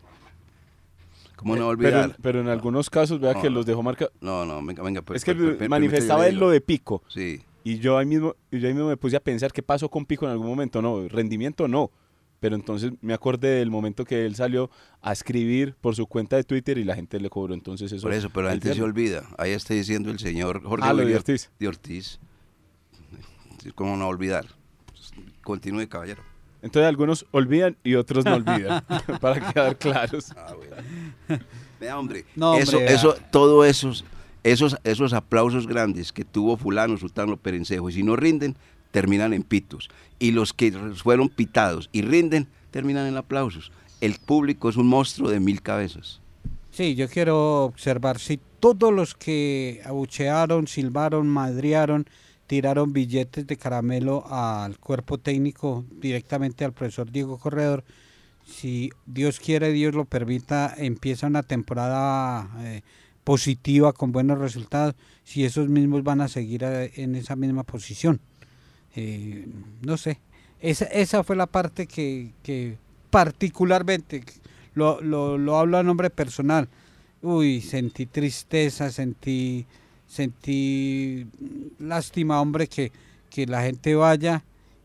[1.36, 2.16] ¿Cómo no eh, olvidar?
[2.20, 4.08] Pero, en algunos casos, vea que los dejó marca.
[4.20, 5.02] No, no, venga, venga.
[5.02, 7.02] Pues, es que pues, manifestaba él lo de Pico.
[7.08, 7.40] Sí.
[7.62, 10.24] Y yo ahí mismo, yo ahí mismo me puse a pensar qué pasó con Pico
[10.24, 10.82] en algún momento.
[10.82, 11.90] No, rendimiento no.
[12.40, 14.70] Pero entonces me acordé del momento que él salió
[15.02, 17.54] a escribir por su cuenta de Twitter y la gente le cobró.
[17.54, 18.02] Entonces eso.
[18.02, 19.24] Por eso, pero la gente se olvida.
[19.38, 21.50] Ahí está diciendo el señor Jorge ah, de Ortiz.
[21.58, 22.20] De Ortiz.
[23.74, 24.46] ¿Cómo no olvidar?
[25.42, 26.22] Continúe, caballero.
[26.62, 28.84] Entonces algunos olvidan y otros no olvidan,
[29.20, 30.32] para quedar claros.
[30.36, 31.44] Ah, bueno.
[31.80, 32.24] Vea, hombre,
[32.58, 33.92] eso, eso, todo eso
[34.42, 38.56] esos, esos aplausos grandes que tuvo fulano, sultano, perencejo, y si no rinden,
[38.90, 39.88] terminan en pitos.
[40.18, 43.72] Y los que fueron pitados y rinden, terminan en aplausos.
[44.00, 46.20] El público es un monstruo de mil cabezas.
[46.70, 52.06] Sí, yo quiero observar si todos los que abuchearon, silbaron, madriaron,
[52.46, 57.84] tiraron billetes de caramelo al cuerpo técnico, directamente al profesor Diego Corredor,
[58.48, 62.82] si Dios quiere, Dios lo permita, empieza una temporada eh,
[63.22, 68.20] positiva, con buenos resultados, si esos mismos van a seguir eh, en esa misma posición.
[69.00, 69.46] Eh,
[69.82, 70.18] no sé,
[70.60, 72.76] esa, esa fue la parte que,
[73.10, 74.24] particularmente,
[74.74, 76.68] lo, lo, lo, hablo a nombre personal,
[77.22, 79.66] uy, sentí tristeza, sentí,
[80.08, 81.28] sentí
[81.78, 82.90] lástima, hombre, que,
[83.30, 84.42] que la gente vaya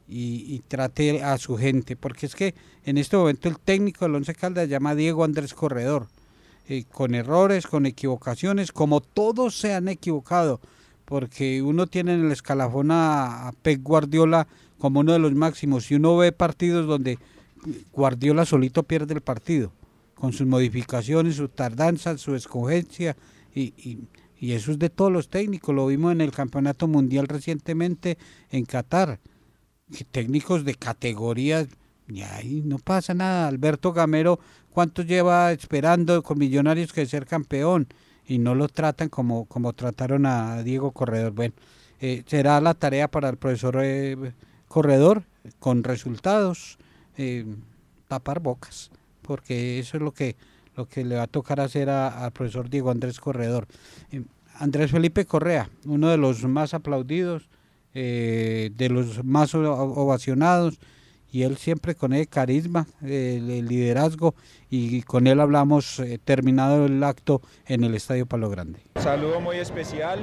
[0.07, 2.53] y, trate a su gente, porque es que
[2.85, 6.07] en este momento el técnico del Once Caldas llama Diego Andrés Corredor
[6.69, 10.61] eh, con errores, con equivocaciones, como todos se han equivocado,
[11.05, 15.95] porque uno tiene en el escalafón a, Pep Guardiola como uno de los máximos y
[15.95, 17.17] uno ve partidos donde
[17.91, 19.71] Guardiola solito pierde el partido,
[20.15, 23.15] con sus modificaciones, su tardanza, su escogencia
[23.53, 23.99] y, y,
[24.37, 28.17] y eso es de todos los técnicos, lo vimos en el Campeonato Mundial recientemente
[28.49, 29.19] en Qatar,
[30.11, 31.67] técnicos de categorías
[32.07, 33.47] y ahí no pasa nada.
[33.47, 34.39] Alberto Gamero,
[34.69, 37.87] ¿cuánto lleva esperando con Millonarios que ser campeón?
[38.27, 41.31] Y no lo tratan como, como trataron a Diego Corredor.
[41.33, 41.53] Bueno,
[41.99, 44.33] eh, será la tarea para el profesor eh,
[44.67, 45.23] Corredor,
[45.59, 46.77] con resultados,
[47.17, 47.45] eh,
[48.09, 50.35] tapar bocas, porque eso es lo que,
[50.75, 53.67] lo que le va a tocar hacer al profesor Diego Andrés Corredor.
[54.55, 57.49] Andrés Felipe Correa, uno de los más aplaudidos,
[57.93, 60.79] de los más ovacionados,
[61.33, 64.35] y él siempre con el carisma, el, liderazgo
[64.69, 68.79] y con él hablamos eh, terminado el acto en el Estadio Palo Grande.
[69.01, 70.19] Saludo muy especial,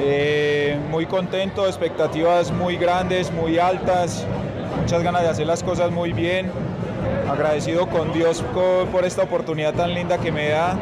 [0.00, 4.26] eh, muy contento, expectativas muy grandes, muy altas,
[4.80, 6.50] muchas ganas de hacer las cosas muy bien,
[7.30, 8.42] agradecido con Dios
[8.90, 10.74] por esta oportunidad tan linda que me da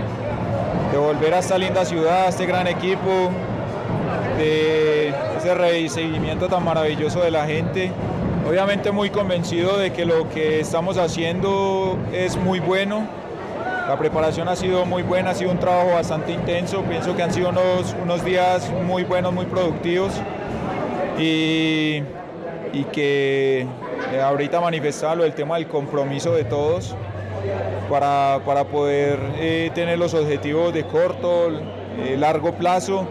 [0.93, 3.33] de volver a esta linda ciudad, a este gran equipo,
[4.39, 7.91] de ese recibimiento tan maravilloso de la gente
[8.49, 13.07] Obviamente muy convencido de que lo que estamos haciendo es muy bueno.
[13.87, 16.81] La preparación ha sido muy buena, ha sido un trabajo bastante intenso.
[16.85, 20.15] Pienso que han sido unos, unos días muy buenos, muy productivos
[21.19, 22.03] y,
[22.73, 23.67] y que
[24.15, 26.97] eh, ahorita manifestaba lo del tema del compromiso de todos
[27.91, 33.07] para, para poder eh, tener los objetivos de corto, eh, largo plazo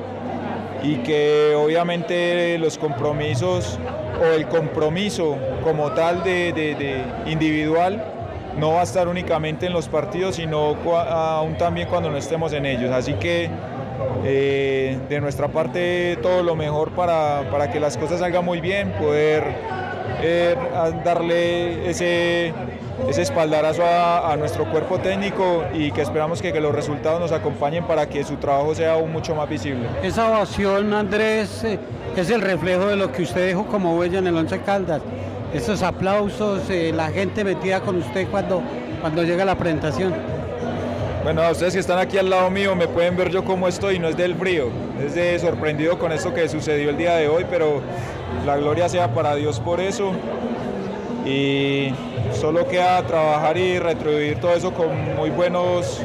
[0.82, 3.78] y que obviamente los compromisos
[4.22, 8.04] o el compromiso como tal de, individual
[8.58, 12.66] no va a estar únicamente en los partidos, sino aún también cuando no estemos en
[12.66, 12.92] ellos.
[12.92, 13.50] Así que
[14.26, 18.92] eh, de nuestra parte todo lo mejor para, para que las cosas salgan muy bien,
[18.94, 19.44] poder
[20.22, 20.56] eh,
[21.04, 22.54] darle ese,
[23.10, 27.32] ese espaldarazo a, a nuestro cuerpo técnico y que esperamos que, que los resultados nos
[27.32, 29.88] acompañen para que su trabajo sea aún mucho más visible.
[30.04, 31.80] Esa ovación, Andrés, eh,
[32.16, 35.02] es el reflejo de lo que usted dejó como huella en el Once Caldas.
[35.54, 38.62] Esos aplausos, eh, la gente metida con usted cuando,
[39.02, 40.14] cuando llega la presentación.
[41.24, 44.00] Bueno, a ustedes que están aquí al lado mío me pueden ver yo cómo estoy,
[44.00, 44.70] no es del frío,
[45.06, 47.82] es de sorprendido con esto que sucedió el día de hoy, pero
[48.46, 50.14] la gloria sea para Dios por eso.
[51.28, 51.94] Y
[52.32, 56.00] solo queda trabajar y retribuir todo eso con muy buenos,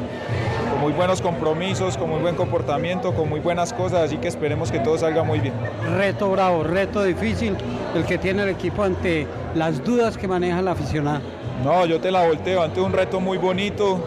[0.71, 4.73] con muy buenos compromisos, con muy buen comportamiento, con muy buenas cosas, así que esperemos
[4.73, 5.55] que todo salga muy bien.
[5.97, 7.57] Reto bravo, reto difícil,
[7.95, 11.21] el que tiene el equipo ante las dudas que maneja la aficionada.
[11.63, 14.05] No, yo te la volteo ante un reto muy bonito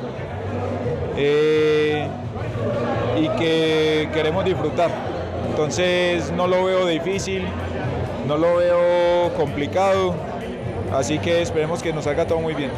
[1.16, 2.08] eh,
[3.18, 4.90] y que queremos disfrutar.
[5.50, 7.46] Entonces no lo veo difícil,
[8.28, 10.14] no lo veo complicado,
[10.98, 12.72] así que esperemos que nos salga todo muy bien.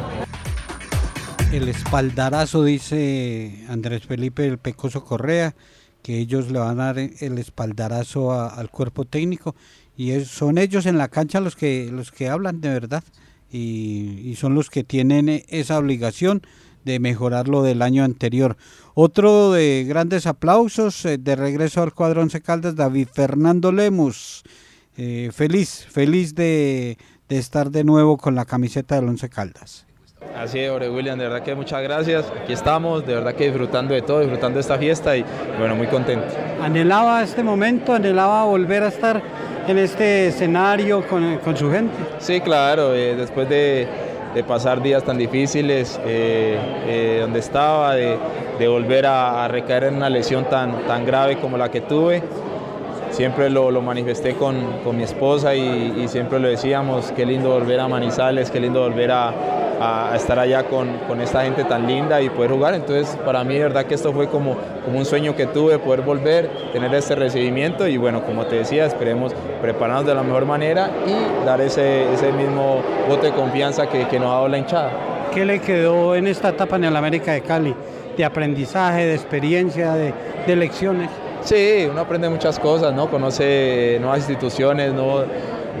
[1.52, 5.54] El espaldarazo, dice Andrés Felipe el Pecoso Correa,
[6.02, 9.54] que ellos le van a dar el espaldarazo al cuerpo técnico
[9.96, 13.04] y son ellos en la cancha los que, los que hablan de verdad
[13.50, 16.42] y, son los que tienen esa obligación
[16.84, 18.56] de mejorar lo del año anterior.
[18.94, 24.42] Otro de grandes aplausos eh, de regreso al cuadro Once Caldas, David Fernando Lemus.
[24.96, 26.98] Eh, feliz, feliz de,
[27.28, 29.84] de estar de nuevo con la camiseta del Once Caldas.
[30.36, 32.24] Así es, Ore William, de verdad que muchas gracias.
[32.42, 35.24] Aquí estamos, de verdad que disfrutando de todo, disfrutando de esta fiesta y
[35.58, 36.26] bueno, muy contento.
[36.62, 39.22] anhelaba este momento, anhelaba volver a estar
[39.66, 41.94] en este escenario con, con su gente.
[42.18, 43.86] Sí, claro, eh, después de,
[44.34, 48.18] de pasar días tan difíciles, eh, eh, donde estaba, de,
[48.58, 52.22] de volver a, a recaer en una lesión tan, tan grave como la que tuve,
[53.10, 57.80] siempre lo, lo manifesté con, con mi esposa y, siempre lo decíamos, qué lindo volver
[57.80, 59.32] a Manizales, qué lindo volver a,
[60.16, 62.74] estar allá con, con esta gente tan linda y poder jugar.
[62.74, 66.02] Entonces, para mí, de verdad que esto fue como, como un sueño que tuve, poder
[66.02, 70.90] volver, tener este recibimiento y bueno, como te decía, esperemos prepararnos de la mejor manera
[71.06, 74.90] y dar ese, ese mismo voto de confianza que, nos ha dado la hinchada.
[75.32, 77.72] ¿Qué le quedó en esta etapa en el América de Cali?
[78.16, 81.08] De aprendizaje, de experiencia, de lecciones.
[81.42, 83.08] Sí, uno aprende muchas cosas, ¿no?
[83.10, 85.22] Conoce nuevas instituciones, ¿no?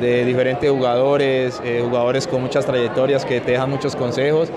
[0.00, 4.48] De diferentes jugadores, eh, jugadores con muchas trayectorias que te dejan muchos consejos.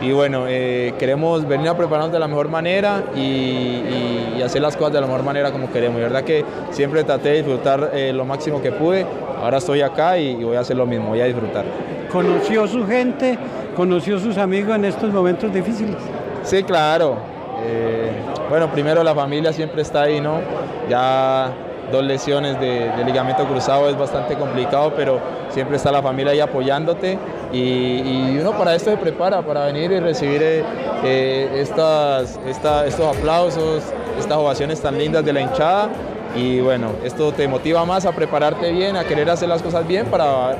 [0.00, 4.60] Y bueno, eh, queremos venir a prepararnos de la mejor manera y, y- y hacer
[4.62, 5.98] las cosas de la mejor manera como queremos.
[5.98, 9.06] Y verdad que siempre traté de disfrutar eh, lo máximo que pude.
[9.42, 11.64] Ahora estoy acá y, y voy a hacer lo mismo, voy a disfrutar.
[12.10, 13.38] Conoció su gente,
[13.76, 15.96] conoció sus amigos en estos momentos difíciles.
[16.42, 17.16] Sí, claro.
[17.58, 18.10] Eh,
[18.48, 20.40] bueno, primero la familia siempre está ahí, ¿no?
[20.88, 21.52] Ya
[21.90, 27.18] dos lesiones de, ligamento cruzado es bastante complicado, pero siempre está la familia ahí apoyándote
[27.52, 30.64] y, uno para esto se prepara, para venir y recibir eh,
[31.04, 33.82] eh, estas, esta- estos aplausos,
[34.18, 35.88] estas ovaciones tan lindas de la hinchada.
[36.34, 40.06] Y bueno, esto te motiva más a prepararte bien, a querer hacer las cosas bien
[40.06, 40.54] para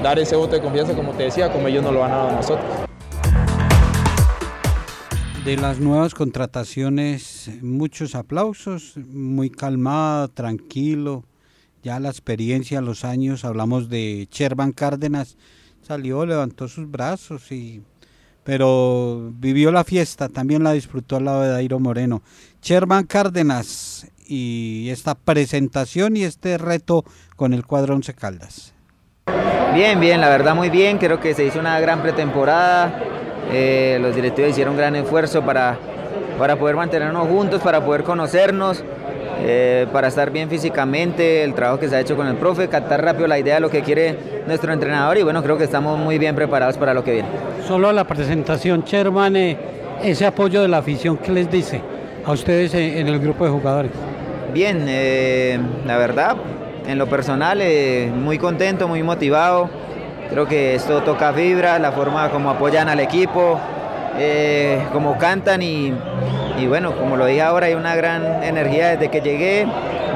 [0.00, 2.32] dar ese voto de confianza, como te decía, como ellos nos lo a dar a
[2.32, 2.88] nosotros.
[5.48, 11.24] De las nuevas contrataciones, muchos aplausos, muy calmado, tranquilo.
[11.82, 15.38] Ya la experiencia, los años, hablamos de Sherman Cárdenas,
[15.80, 17.82] salió, levantó sus brazos y
[18.44, 22.20] pero vivió la fiesta, también la disfrutó al lado de Dairo Moreno.
[22.60, 27.06] Sherman Cárdenas y esta presentación y este reto
[27.36, 28.74] con el cuadro Once Caldas.
[29.72, 33.17] Bien, bien, la verdad muy bien, creo que se hizo una gran pretemporada,
[33.52, 35.76] eh, los directivos hicieron un gran esfuerzo para,
[36.38, 38.82] para poder mantenernos juntos, para poder conocernos,
[39.40, 43.02] eh, para estar bien físicamente, el trabajo que se ha hecho con el profe, captar
[43.02, 46.18] rápido la idea de lo que quiere nuestro entrenador y bueno, creo que estamos muy
[46.18, 47.28] bien preparados para lo que viene.
[47.66, 49.56] Solo la presentación, Sherman, eh,
[50.02, 51.80] ese apoyo de la afición, ¿qué les dice
[52.24, 53.92] a ustedes en, en el grupo de jugadores?
[54.52, 54.86] Bien,
[55.86, 56.36] la verdad,
[56.86, 57.62] en lo personal,
[58.14, 59.68] muy contento, muy motivado.
[60.30, 63.58] Creo que esto toca fibra, la forma como apoyan al equipo,
[64.18, 65.92] eh, como cantan y,
[66.58, 69.66] y bueno, como lo dije ahora, hay una gran energía desde que llegué.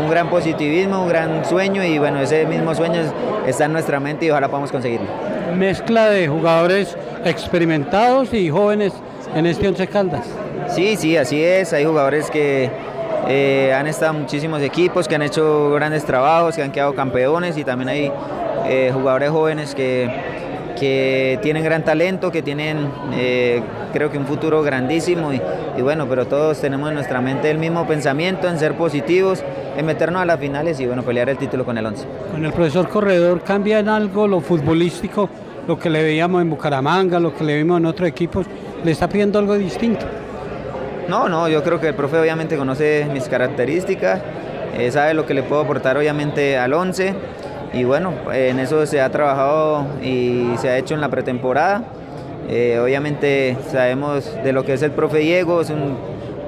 [0.01, 3.03] un gran positivismo, un gran sueño y bueno, ese mismo sueño
[3.47, 5.07] está en nuestra mente y ojalá podamos conseguirlo.
[5.57, 8.93] Mezcla de jugadores experimentados y jóvenes
[9.35, 10.27] en este Once Caldas.
[10.69, 11.73] Sí, sí, así es.
[11.73, 12.71] Hay jugadores que
[13.29, 17.57] eh, han estado en muchísimos equipos, que han hecho grandes trabajos, que han quedado campeones
[17.59, 18.13] y también hay
[18.67, 20.09] eh, jugadores jóvenes que,
[20.79, 25.41] que tienen gran talento, que tienen eh, creo que un futuro grandísimo y,
[25.77, 29.43] y, bueno, pero todos tenemos en nuestra mente el mismo pensamiento en ser positivos,
[29.77, 32.07] en meternos a las finales y bueno, pelear el título con el 11.
[32.33, 35.29] Con el profesor Corredor cambia en algo lo futbolístico,
[35.67, 38.47] lo que le veíamos en Bucaramanga, lo que le vimos en otros equipos,
[38.85, 40.05] le está pidiendo algo distinto.
[41.09, 44.21] No, no, yo creo que el profe obviamente conoce mis características,
[44.77, 47.15] eh, sabe lo que le puedo aportar obviamente al 11
[47.73, 51.85] y bueno, en eso se ha trabajado y se ha hecho en la pretemporada.
[52.49, 55.97] Eh, obviamente sabemos de lo que es el profe Diego, es un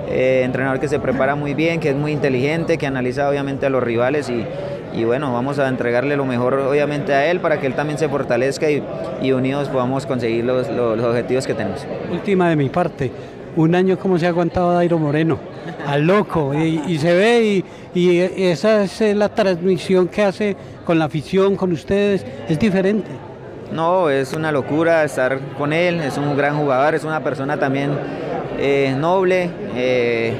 [0.09, 3.71] eh, entrenador que se prepara muy bien, que es muy inteligente, que analiza obviamente a
[3.71, 4.45] los rivales y,
[4.93, 8.09] y bueno, vamos a entregarle lo mejor obviamente a él para que él también se
[8.09, 8.83] fortalezca y,
[9.23, 11.87] y unidos podamos conseguir los, los, los objetivos que tenemos.
[12.13, 13.13] Última de mi parte,
[13.57, 15.39] un año como se ha aguantado Dairo Moreno,
[15.87, 21.57] al loco, y, se ve, y, esa es la transmisión que hace con la afición,
[21.57, 23.11] con ustedes, es diferente.
[23.73, 27.91] No, es una locura estar con él, es un gran jugador, es una persona también
[28.59, 30.37] eh, noble, eh,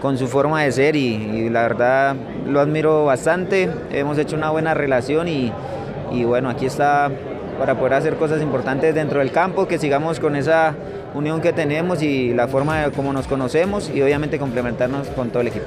[0.00, 4.72] con su forma de ser y, la verdad lo admiro bastante, hemos hecho una buena
[4.72, 5.52] relación y
[6.24, 7.10] bueno, aquí está
[7.58, 10.74] para poder hacer cosas importantes dentro del campo, que sigamos con esa
[11.14, 15.40] unión que tenemos y la forma de cómo nos conocemos y obviamente complementarnos con todo
[15.40, 15.66] el equipo.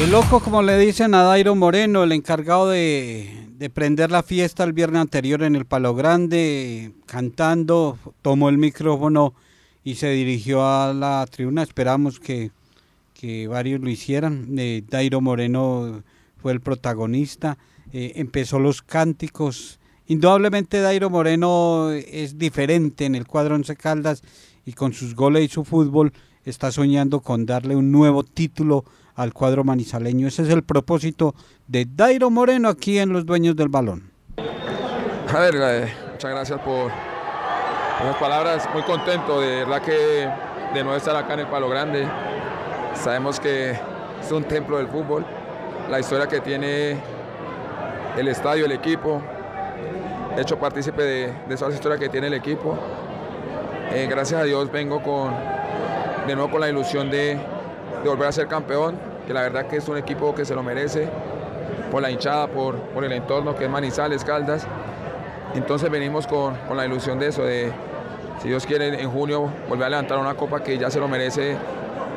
[0.00, 4.64] El loco, como le dicen a Dairo Moreno, el encargado de, de, prender la fiesta
[4.64, 9.34] el viernes anterior en el Palo Grande, cantando, tomó el micrófono
[9.84, 11.62] y se dirigió a la tribuna.
[11.62, 12.50] Esperamos que,
[13.14, 14.48] que varios lo hicieran.
[14.58, 16.02] Eh, Dairo Moreno
[16.38, 17.56] fue el protagonista,
[17.92, 19.78] eh, empezó los cánticos.
[20.06, 24.22] Indudablemente Dairo Moreno es diferente en el cuadro Once Caldas
[24.66, 26.12] y con sus goles y su fútbol
[26.44, 30.28] está soñando con darle un nuevo título al cuadro manizaleño.
[30.28, 31.34] Ese es el propósito
[31.66, 34.10] de Dairo Moreno aquí en Los Dueños del Balón.
[34.36, 36.90] A ver, eh, muchas gracias por,
[37.98, 38.68] por, las palabras.
[38.74, 40.28] Muy contento de verdad que
[40.74, 42.06] de no estar acá en el Palo Grande.
[42.94, 45.24] Sabemos que es un templo del fútbol.
[45.88, 46.98] La historia que tiene
[48.18, 49.22] el estadio, el equipo.
[50.36, 52.76] Hecho partícipe de, de esa historia que tiene el equipo.
[53.92, 55.32] Eh, gracias a Dios vengo con,
[56.26, 57.38] de nuevo con la ilusión de,
[58.02, 60.64] de volver a ser campeón, que la verdad que es un equipo que se lo
[60.64, 61.08] merece,
[61.92, 64.66] por la hinchada, por, por el entorno que es Manizales, Caldas.
[65.54, 67.70] Entonces venimos con, con, la ilusión de eso, de
[68.42, 71.56] si Dios quiere en junio volver a levantar una copa que ya se lo merece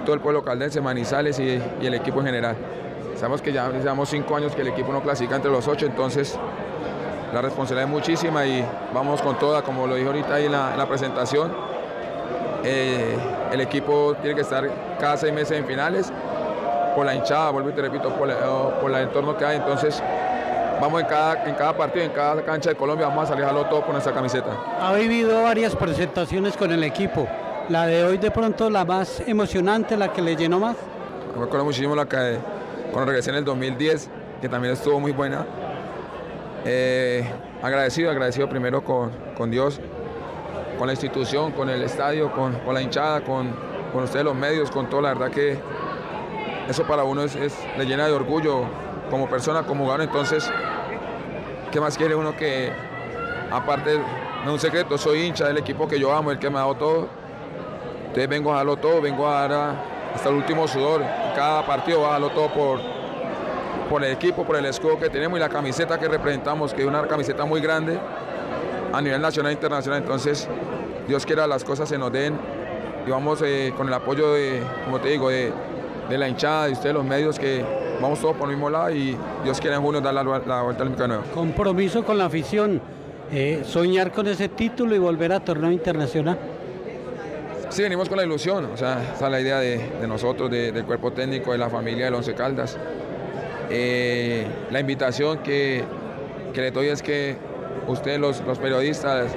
[0.05, 2.55] todo el pueblo caldense, Manizales y, y el equipo en general.
[3.15, 6.39] Sabemos que ya llevamos cinco años que el equipo no clasifica entre los ocho, entonces
[7.33, 10.71] la responsabilidad es muchísima y vamos con toda, como lo dije ahorita ahí en la,
[10.71, 11.51] en la presentación.
[12.63, 13.17] Eh,
[13.51, 16.11] el equipo tiene que estar cada seis meses en finales
[16.95, 18.35] por la hinchada, vuelvo y te repito, por, la,
[18.81, 19.57] por el entorno que hay.
[19.57, 20.01] Entonces,
[20.81, 23.51] vamos en cada, en cada partido, en cada cancha de Colombia, vamos a salir a
[23.51, 24.49] lo todo con nuestra camiseta.
[24.81, 27.27] Ha vivido varias presentaciones con el equipo.
[27.69, 30.75] La de hoy, de pronto, la más emocionante, la que le llenó más.
[31.37, 32.37] Me acuerdo muchísimo la que
[32.91, 34.09] cuando regresé en el 2010,
[34.41, 35.45] que también estuvo muy buena.
[36.69, 37.23] Eh,
[37.61, 39.79] agradecido, agradecido primero con, con Dios,
[40.77, 43.55] con la institución, con el estadio, con, con la hinchada, con,
[43.93, 45.57] con, ustedes los medios, con todo, la verdad que
[46.67, 47.37] eso para uno es,
[47.77, 48.65] le llena de orgullo
[49.09, 50.51] como persona, como jugador, entonces,
[51.71, 52.69] ¿qué más quiere uno que,
[53.49, 53.97] aparte,
[54.43, 56.63] no es un secreto, soy hincha del equipo que yo amo, el que me ha
[56.63, 57.07] dado todo,
[58.07, 59.75] entonces vengo a darlo todo, vengo a dar
[60.13, 61.01] hasta el último sudor,
[61.33, 62.96] cada partido va a darlo todo por,
[63.87, 66.87] por el equipo, por el escudo que tenemos y la camiseta que representamos, que es
[66.87, 67.97] una camiseta muy grande,
[68.93, 70.01] a nivel nacional e internacional.
[70.01, 70.47] Entonces,
[71.07, 72.37] Dios quiera las cosas se nos den
[73.05, 75.51] y vamos eh, con el apoyo de, como te digo, de,
[76.09, 77.63] de, la hinchada, de ustedes los medios, que
[78.01, 80.83] vamos todos por el mismo lado y Dios quiera en junio dar la, la vuelta
[80.83, 81.23] al de nuevo.
[81.33, 82.81] Compromiso con la afición,
[83.31, 86.37] eh, soñar con ese título y volver a torneo internacional.
[87.69, 90.71] Sí, venimos con la ilusión, o sea, esa es la idea de, de nosotros, de,
[90.71, 92.77] del cuerpo técnico, de la familia del Once Caldas.
[93.69, 95.83] Eh, la invitación que,
[96.53, 97.35] que le doy es que
[97.87, 99.31] ustedes los, periodistas,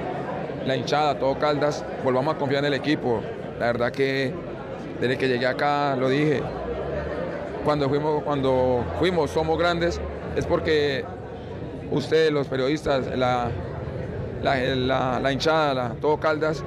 [0.65, 3.21] la hinchada, todo Caldas, volvamos a confiar en el equipo.
[3.59, 4.33] La verdad que
[4.99, 6.41] desde que llegué acá lo dije,
[7.63, 9.99] cuando fuimos, cuando fuimos somos grandes,
[10.35, 11.03] es porque
[11.91, 13.51] ustedes los periodistas, la,
[14.41, 16.63] la, hinchada, todo Caldas,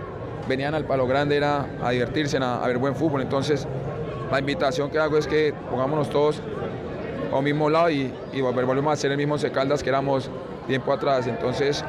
[0.49, 3.23] venían al Palo Grande era a divertirse, a ver buen fútbol.
[3.23, 3.67] Entonces
[4.31, 6.43] la invitación que hago es que pongámonos todos
[7.33, 10.31] a un mismo lado y, y volvemos a ser el mismo Secaldas que éramos
[10.67, 11.27] tiempo atrás.
[11.27, 11.85] Entonces,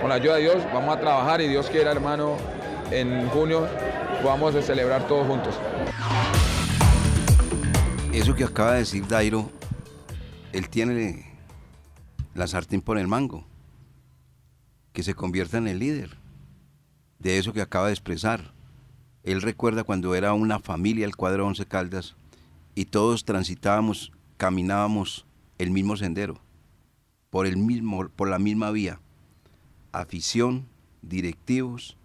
[0.00, 2.36] con la ayuda de Dios, vamos a trabajar y Dios quiera, hermano,
[2.90, 3.66] en junio
[4.24, 5.54] vamos a celebrar todos juntos.
[8.12, 9.50] Eso que acaba de decir Dairo,
[10.52, 11.26] él tiene
[12.34, 13.44] la sartén por el mango.
[14.92, 16.16] Que se convierta en el líder
[17.18, 18.54] de eso que acaba de expresar.
[19.22, 22.16] Él recuerda cuando era una familia el cuadro Once Caldas
[22.74, 25.26] y todos transitábamos, caminábamos
[25.58, 26.40] el mismo sendero,
[27.30, 29.00] por, el mismo, por la misma vía.
[29.92, 30.68] Afición,
[31.02, 31.96] directivos,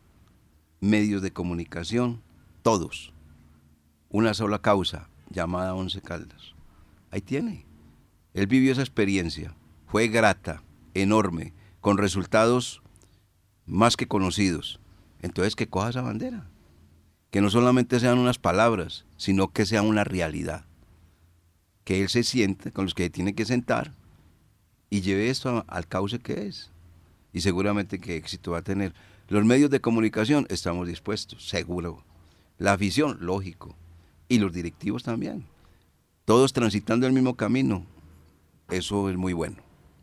[0.80, 2.22] medios de comunicación,
[2.64, 3.14] todos.
[4.10, 6.56] Una sola causa, llamada Once Caldas.
[7.12, 7.66] Ahí tiene.
[8.34, 9.56] Él vivió esa experiencia.
[9.88, 10.64] Fue grata,
[10.94, 12.82] enorme, con resultados
[13.66, 14.80] más que conocidos.
[15.22, 16.50] Entonces que coja esa bandera.
[17.30, 20.66] Que no solamente sean unas palabras, sino que sea una realidad.
[21.84, 23.94] Que él se siente con los que tiene que sentar
[24.92, 26.70] y lleve esto al cauce que es.
[27.34, 28.94] Y seguramente que éxito va a tener.
[29.30, 32.04] Los medios de comunicación estamos dispuestos, seguro.
[32.58, 33.76] La afición, lógico.
[34.28, 35.46] Y los directivos también.
[36.26, 37.86] Todos transitando el mismo camino.
[38.70, 39.58] Eso es muy bueno.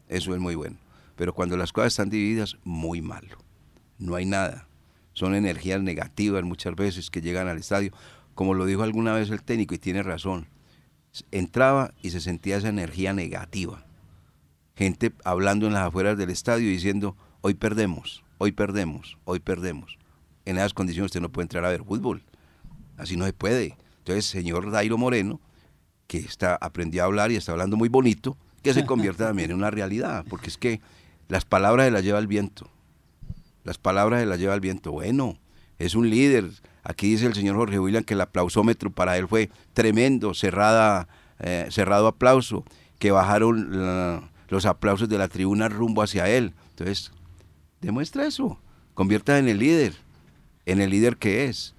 [0.09, 0.77] Eso es muy bueno.
[1.17, 3.37] Pero cuando las cosas están divididas, muy malo.
[3.99, 4.69] No hay nada.
[5.13, 7.93] Son energías negativas muchas veces que llegan al estadio.
[8.35, 10.49] Como lo dijo alguna vez el técnico y tiene razón.
[11.31, 13.85] Entraba y se sentía esa energía negativa.
[14.77, 19.99] Gente hablando en las afueras del estadio diciendo, hoy perdemos, hoy perdemos, hoy perdemos.
[20.45, 22.23] En esas condiciones usted no puede entrar a ver fútbol.
[22.97, 23.77] Así no se puede.
[23.99, 25.41] Entonces, señor Dairo Moreno,
[26.07, 29.57] que está, aprendió a hablar y está hablando muy bonito, que se convierta también en
[29.57, 30.81] una realidad, porque es que
[31.29, 32.71] las palabras se las lleva el viento.
[33.65, 34.93] Las palabras se las lleva el viento.
[34.93, 35.39] Bueno,
[35.79, 36.51] es un líder.
[36.83, 41.09] Aquí dice el señor Jorge William que el aplausómetro para él fue tremendo, cerrada,
[41.39, 42.65] eh, cerrado aplauso,
[42.99, 46.55] que bajaron los aplausos de la tribuna rumbo hacia él.
[46.71, 47.13] Entonces,
[47.81, 48.59] demuestra eso,
[48.95, 49.95] convierta en el líder,
[50.67, 51.75] en el líder que es.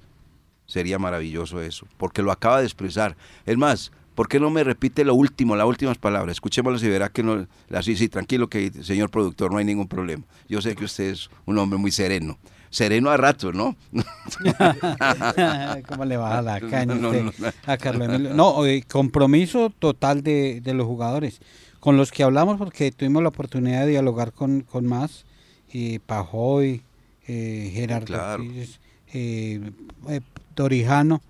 [0.66, 3.18] Sería maravilloso eso, porque lo acaba de expresar.
[3.48, 6.34] Es más, ¿por qué no me repite lo último, las últimas palabras?
[6.34, 7.48] Escuchémoslo y verá que no.
[7.74, 10.26] Así, sí, tranquilo, que señor productor, no hay ningún problema.
[10.48, 12.38] Yo sé que usted es un hombre muy sereno.
[12.70, 13.76] Sereno a rato, ¿no?
[15.88, 17.48] ¿Cómo le baja la caña No, usted no, no.
[17.66, 18.34] a Carlos Emilio?
[18.34, 21.40] No, eh, compromiso total de, de los jugadores
[21.80, 25.26] con los que hablamos porque tuvimos la oportunidad de dialogar con, con más,
[25.74, 26.82] eh, Pajoy,
[27.28, 28.44] eh, Gerardo Claro.
[28.44, 28.80] Pires,
[29.14, 29.72] eh,
[30.10, 30.20] eh,
[30.56, 31.22] Torijano,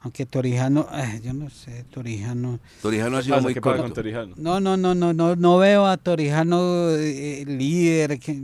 [0.00, 2.58] aunque Torijano, eh, yo no sé, Torijano.
[2.82, 3.82] Torijano ha ¿Qué sido muy ¿Qué pasa corto.
[3.84, 4.34] con Torijano?
[4.36, 8.18] No, no, no, no, no, no veo a Torijano eh, líder.
[8.18, 8.42] Que,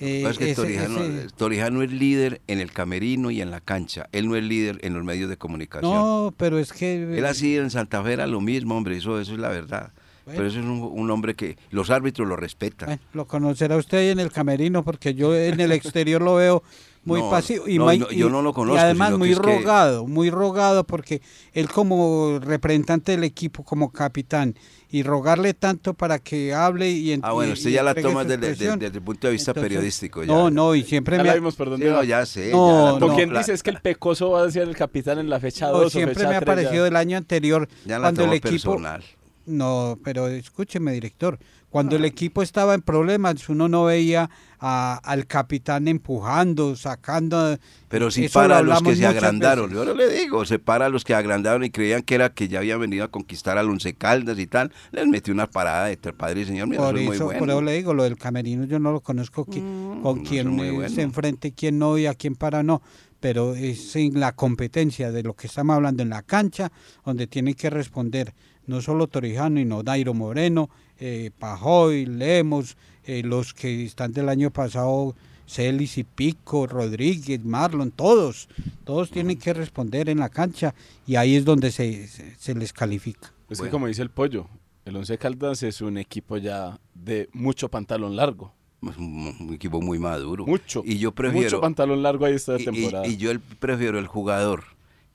[0.00, 3.60] eh, es que ese- Torijano, ese- Torijano es líder en el camerino y en la
[3.60, 4.08] cancha.
[4.12, 5.92] Él no es líder en los medios de comunicación.
[5.92, 9.32] no, pero es que Él así en Santa Fe era lo mismo, hombre, eso, eso
[9.32, 9.92] es la verdad.
[10.24, 10.36] Bueno.
[10.40, 12.86] Pero eso es un, un hombre que los árbitros lo respetan.
[12.88, 16.62] Bueno, lo conocerá usted ahí en el camerino, porque yo en el exterior lo veo
[17.08, 17.66] muy No, pasivo.
[17.68, 19.58] Y, no, muy- no, yo no lo y conozco, además sino que muy es que-
[19.58, 21.20] rogado, muy rogado, porque
[21.52, 24.54] él como representante del equipo, como capitán,
[24.90, 27.94] y rogarle tanto para que hable y ent- Ah, bueno, y- usted y ya la
[27.94, 30.22] toma desde, desde- desde el punto de vista Entonces, periodístico.
[30.22, 30.32] ya.
[30.32, 32.50] No, no, y siempre Ya me la ha- vimos por dónde Sí, no, ya sé.
[32.52, 32.90] No, ya la no.
[32.92, 35.28] ¿Con toma- quién la- dice es que el Pecoso va a ser el capitán en
[35.28, 36.62] la fecha no, 2 o siempre fecha me ha 3 ya?
[36.62, 39.04] parecido el año anterior ya la cuando el tomó equipo personal.
[39.46, 41.38] No, pero escúcheme, director.
[41.70, 44.30] Cuando el equipo estaba en problemas, uno no veía
[44.60, 47.58] a- al capitán empujando, sacando.
[47.88, 49.70] Pero Eso lo para los que se agrandaron.
[49.70, 49.78] veces.
[49.78, 52.48] Yo no le digo, se para a los que agrandaron y creían que era que
[52.48, 54.72] ya habían venido a conquistar al Once Caldas y tal.
[54.92, 56.68] Les metió una parada de entre padre y señor.
[56.68, 57.38] Mira, Por eso es muy bueno.
[57.38, 60.58] por eso le digo, lo del camerino yo no lo conozco, qui- con no, quién
[60.60, 60.88] eh, bueno.
[60.88, 62.82] se enfrente, quién no y a quién para no.
[63.20, 66.70] Pero es en la competencia de lo que estamos hablando en la cancha,
[67.04, 68.32] donde tienen que responder
[68.66, 70.68] no solo Torijano, y no Dairo Moreno,
[71.00, 72.76] eh, Pajoy, Lemos,
[73.08, 78.48] eh, los que están del año pasado, Celis y Pico, Rodríguez, Marlon, todos,
[78.84, 80.74] todos tienen que responder en la cancha
[81.06, 83.32] y ahí es donde se, se, se les califica.
[83.48, 84.46] Es que como dice el pollo,
[84.84, 88.52] el Once Caldas es un equipo ya de mucho pantalón largo.
[88.80, 90.46] Un, equipo muy maduro.
[90.46, 90.82] Mucho.
[90.84, 91.46] Y yo prefiero.
[91.46, 93.06] Mucho pantalón largo ahí esta y- y- temporada.
[93.06, 94.64] Y, yo el- prefiero el jugador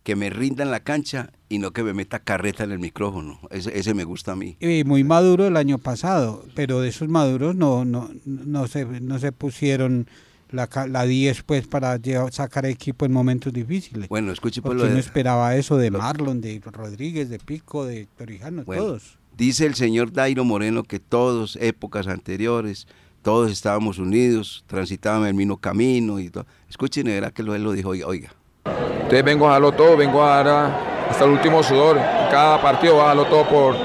[0.03, 3.39] que me rinda en la cancha y no que me meta carreta en el micrófono.
[3.51, 4.57] Ese, ese me gusta a mí.
[4.59, 9.17] y muy maduro el año pasado, pero de esos maduros no no no se no
[9.19, 10.07] se pusieron
[10.51, 14.07] la, la 10 pues para llevar- sacar equipo en momentos difíciles.
[14.09, 17.39] Bueno, escuche pues Porque lo no de, esperaba eso de lo- Marlon, de Rodríguez, de
[17.39, 19.17] Pico, de Torijano, Bueno, todos.
[19.35, 22.87] Dice el señor Dairo Moreno que todos, épocas anteriores,
[23.23, 26.45] todos estábamos unidos, transitábamos el mismo camino y todo.
[26.69, 28.33] Escuchen, verá que lo, él lo dijo, oiga, oiga.
[28.65, 30.71] Entonces vengo a darlo todo, vengo a dar
[31.09, 31.97] hasta el último sudor.
[32.31, 33.75] Cada partido va a darlo todo por,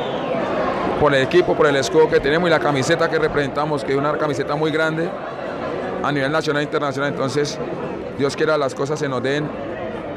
[1.00, 3.98] por el equipo, por el escudo que tenemos y la camiseta que representamos, que es
[3.98, 5.08] una camiseta muy grande
[6.02, 7.10] a nivel nacional e internacional.
[7.10, 7.58] Entonces,
[8.18, 9.48] Dios quiera las cosas se nos den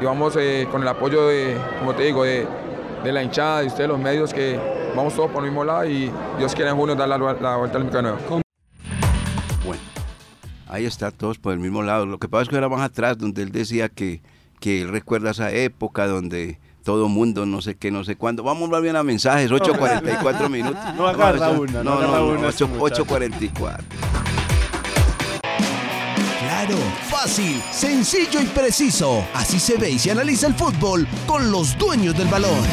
[0.00, 2.46] y vamos eh, con el apoyo de, como te digo, de,
[3.04, 4.58] de la hinchada, de ustedes los medios, que
[4.96, 8.02] vamos todos por el mismo lado y Dios quiera en junio dar la, vuelta al
[8.02, 8.18] nuevo.
[9.64, 9.82] Bueno,
[10.68, 12.06] ahí está, todos por el mismo lado.
[12.06, 14.20] Lo que pasa es que era más atrás, donde él decía que,
[14.62, 18.44] que él recuerda esa época donde todo mundo, no sé qué, no sé cuándo.
[18.44, 20.80] Vamos más bien a mensajes, 8.44 minutos.
[20.96, 23.04] No agarra una, no no, no, una no, este 8, muchacho.
[23.04, 23.80] 8.44.
[26.38, 26.76] Claro,
[27.10, 29.26] fácil, sencillo y preciso.
[29.34, 32.64] Así se ve y se analiza el fútbol con los dueños del balón.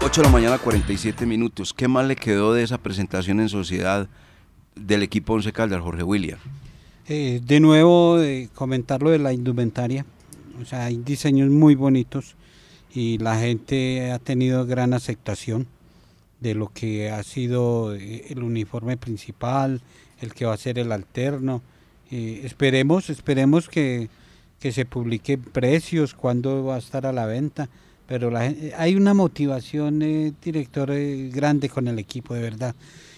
[0.00, 1.74] 8 de la mañana, 47 minutos.
[1.74, 4.08] ¿Qué más le quedó de esa presentación en sociedad
[4.76, 6.38] del equipo Once Caldas, Jorge William?
[7.12, 10.06] Eh, de nuevo, eh, comentar lo de la indumentaria.
[10.62, 12.36] O sea, hay diseños muy bonitos
[12.94, 15.66] y la gente ha tenido gran aceptación
[16.38, 19.80] de lo que ha sido eh, el uniforme principal,
[20.20, 21.62] el que va a ser el alterno.
[22.12, 24.08] Eh, esperemos, esperemos que,
[24.60, 27.68] que se publique precios, cuándo va a estar a la venta.
[28.06, 30.92] Pero la hay una motivación, eh, director,
[31.32, 32.76] grande con el equipo, de verdad.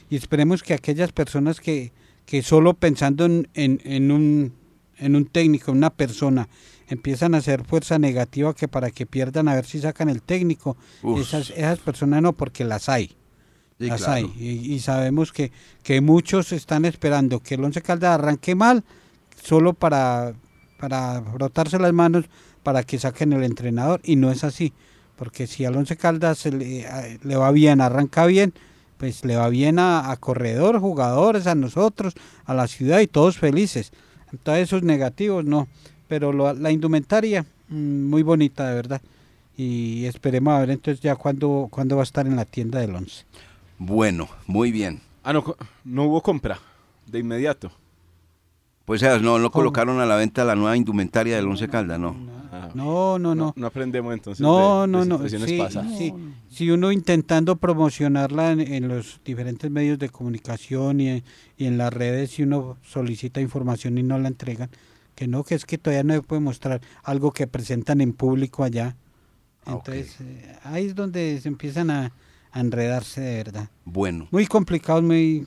[0.08, 1.92] Y esperemos que aquellas personas que,
[2.26, 4.52] que solo pensando en, en, en un,
[4.98, 6.48] en un técnico, en una persona,
[6.88, 10.76] empiezan a hacer fuerza negativa que para que pierdan a ver si sacan el técnico,
[11.02, 11.20] Uf.
[11.20, 13.16] esas, esas personas no, porque las hay.
[13.78, 14.12] Sí, las claro.
[14.14, 14.32] hay.
[14.38, 15.52] Y, y sabemos que,
[15.82, 18.84] que muchos están esperando que el Once Caldas arranque mal,
[19.42, 20.34] solo para,
[20.78, 22.26] para frotarse las manos
[22.62, 24.00] para que saquen el entrenador.
[24.04, 24.72] Y no es así.
[25.16, 26.86] Porque si al Once Caldas se le,
[27.22, 28.54] le va bien, arranca bien,
[29.02, 33.36] pues le va bien a, a corredor, jugadores, a nosotros, a la ciudad y todos
[33.36, 33.90] felices.
[34.30, 35.66] Entonces esos negativos no.
[36.06, 37.74] Pero lo- la indumentaria, mm,
[38.08, 39.02] muy bonita de verdad.
[39.56, 42.94] Y esperemos a ver entonces ya cuándo, cuándo va a estar en la tienda del
[42.94, 43.24] Once.
[43.76, 45.00] Bueno, muy bien.
[45.24, 45.42] Ah, no,
[45.84, 46.60] no hubo compra
[47.08, 47.72] de inmediato.
[48.84, 51.98] Pues o sea, no, no colocaron a la venta la nueva indumentaria del Once Caldas,
[51.98, 52.14] ¿no?
[52.74, 53.52] No, no, no.
[53.56, 54.40] No aprendemos entonces.
[54.40, 55.14] No, de- no, de no.
[55.16, 55.98] situaciones Sí, pasadas.
[55.98, 56.14] sí.
[56.50, 61.24] Si uno intentando promocionarla en, en los diferentes medios de comunicación y, en-
[61.56, 64.70] y en las redes, si uno solicita información y no la entregan,
[65.14, 68.64] que no, que es que todavía no se puede mostrar algo que presentan en público
[68.64, 68.96] allá.
[69.66, 69.88] Ah, ok.
[69.88, 72.12] Entonces, eh, ahí es donde se empiezan a,
[72.50, 73.68] a enredarse de verdad.
[73.84, 75.46] Bueno, Muy complicado, muy...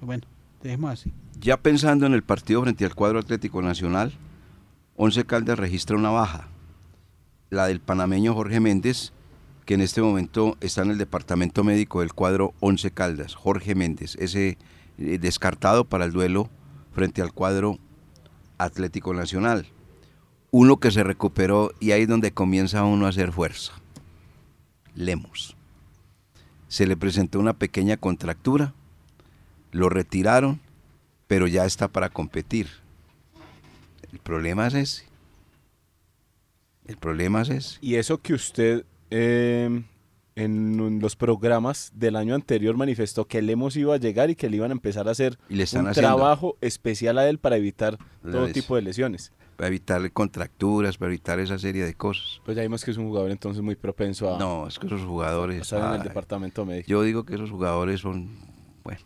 [0.00, 0.24] Bueno,
[0.62, 1.12] dejemos así.
[1.40, 4.12] ya pensando en el partido frente al cuadro Atlético Nacional,
[4.96, 6.48] Once Caldas registra una baja.
[7.52, 9.12] La del panameño Jorge Méndez,
[9.66, 13.34] que en este momento está en el departamento médico del cuadro Once Caldas.
[13.34, 14.56] Jorge Méndez, ese
[14.96, 16.48] eh, descartado para el duelo
[16.94, 17.78] frente al cuadro
[18.56, 19.66] Atlético Nacional.
[20.50, 23.74] Uno que se recuperó y ahí es donde comienza uno a hacer fuerza.
[24.94, 25.54] Lemos.
[26.68, 28.72] Se le presentó una pequeña contractura,
[29.72, 30.58] lo retiraron,
[31.26, 32.70] pero ya está para competir.
[34.10, 35.11] El problema es ese.
[36.86, 37.78] El problema es ese.
[37.80, 39.82] Y eso que usted eh,
[40.34, 44.56] en los programas del año anterior manifestó que Lemos iba a llegar y que le
[44.56, 46.08] iban a empezar a hacer Y le están un haciendo.
[46.16, 49.32] trabajo especial a él para evitar todo tipo de lesiones.
[49.56, 52.40] Para evitar contracturas, para evitar esa serie de cosas.
[52.44, 55.02] Pues ya vimos que es un jugador entonces muy propenso a, No, es que esos
[55.02, 55.60] a jugadores.
[55.60, 56.88] estar en el ay, departamento médico.
[56.88, 58.30] yo digo que esos jugadores son.
[58.82, 59.00] Bueno,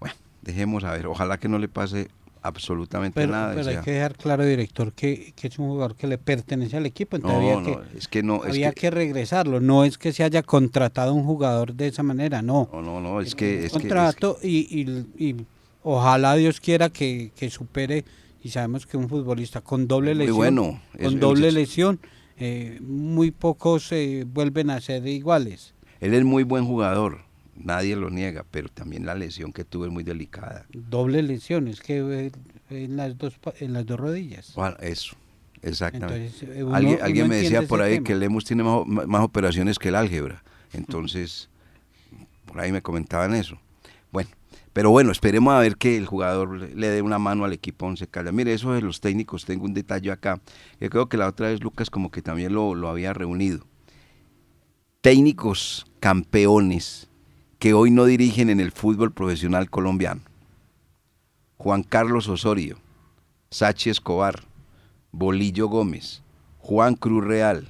[0.00, 1.06] bueno, dejemos a ver.
[1.06, 2.08] Ojalá que no le pase
[2.42, 3.52] absolutamente Pero, nada.
[3.52, 6.76] o pero hay que dejar claro, director, que, que es un jugador que le pertenece
[6.76, 7.16] al equipo.
[7.16, 8.44] Entonces no, había no, que, es que no.
[8.44, 9.60] Es había que, que, regresarlo.
[9.60, 12.68] No es que se haya contratado un jugador de esa manera, no.
[12.72, 13.60] no, no, no, es que.
[13.60, 15.36] Es es contrato y, y- y
[15.82, 18.04] ojalá Dios quiera que, que supere.
[18.42, 21.58] Y sabemos que un futbolista con doble Muy lesión, bueno, es- con doble muchacho.
[21.58, 22.00] lesión,
[22.38, 25.74] eh, muy pocos eh, vuelven a ser iguales.
[26.00, 27.18] él es muy buen jugador.
[27.62, 30.66] Nadie lo niega, pero también la lesión que tuvo es muy delicada.
[30.72, 32.32] Doble lesión, es que eh,
[32.70, 34.52] en las dos en las dos rodillas.
[34.56, 35.16] Ojalá- Eso,
[35.62, 36.26] exactamente.
[36.26, 38.06] Entonces, eh, uno- alguien uno alguien me decía por ahí tema.
[38.06, 40.42] que Lemus tiene más, más- más operaciones que el álgebra.
[40.72, 41.48] Entonces,
[42.46, 43.58] por ahí me comentaban eso.
[44.10, 44.30] Bueno,
[44.72, 47.86] pero bueno, esperemos a ver que el jugador le, le dé una mano al equipo
[47.86, 48.32] Once Caldas.
[48.32, 50.40] Mire, eso de los técnicos, tengo un detalle acá.
[50.80, 53.66] Yo creo que la otra vez Lucas como que también lo, lo había reunido.
[55.00, 57.08] Técnicos campeones
[57.60, 60.22] que hoy no dirigen en el fútbol profesional colombiano.
[61.58, 62.78] Juan Carlos Osorio,
[63.50, 64.44] Sachi Escobar,
[65.12, 66.22] Bolillo Gómez,
[66.58, 67.68] Juan Cruz Real,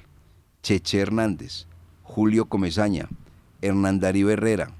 [0.62, 1.66] Cheche Hernández,
[2.05, 3.09] Julio Comezaña,
[3.62, 4.70] Hernán Darío Herrera,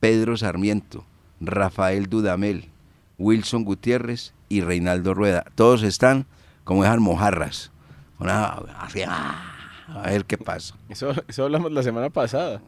[0.00, 1.06] Pedro Sarmiento,
[1.40, 2.68] Rafael Dudamel,
[3.16, 5.46] Wilson Gutiérrez y Reinaldo Rueda.
[5.54, 6.26] Todos están
[6.64, 7.72] como esas mojarras,
[8.18, 8.58] Una,
[9.08, 9.42] ah,
[9.88, 10.74] a ver qué pasa.
[10.90, 12.60] Eso hablamos la semana pasada.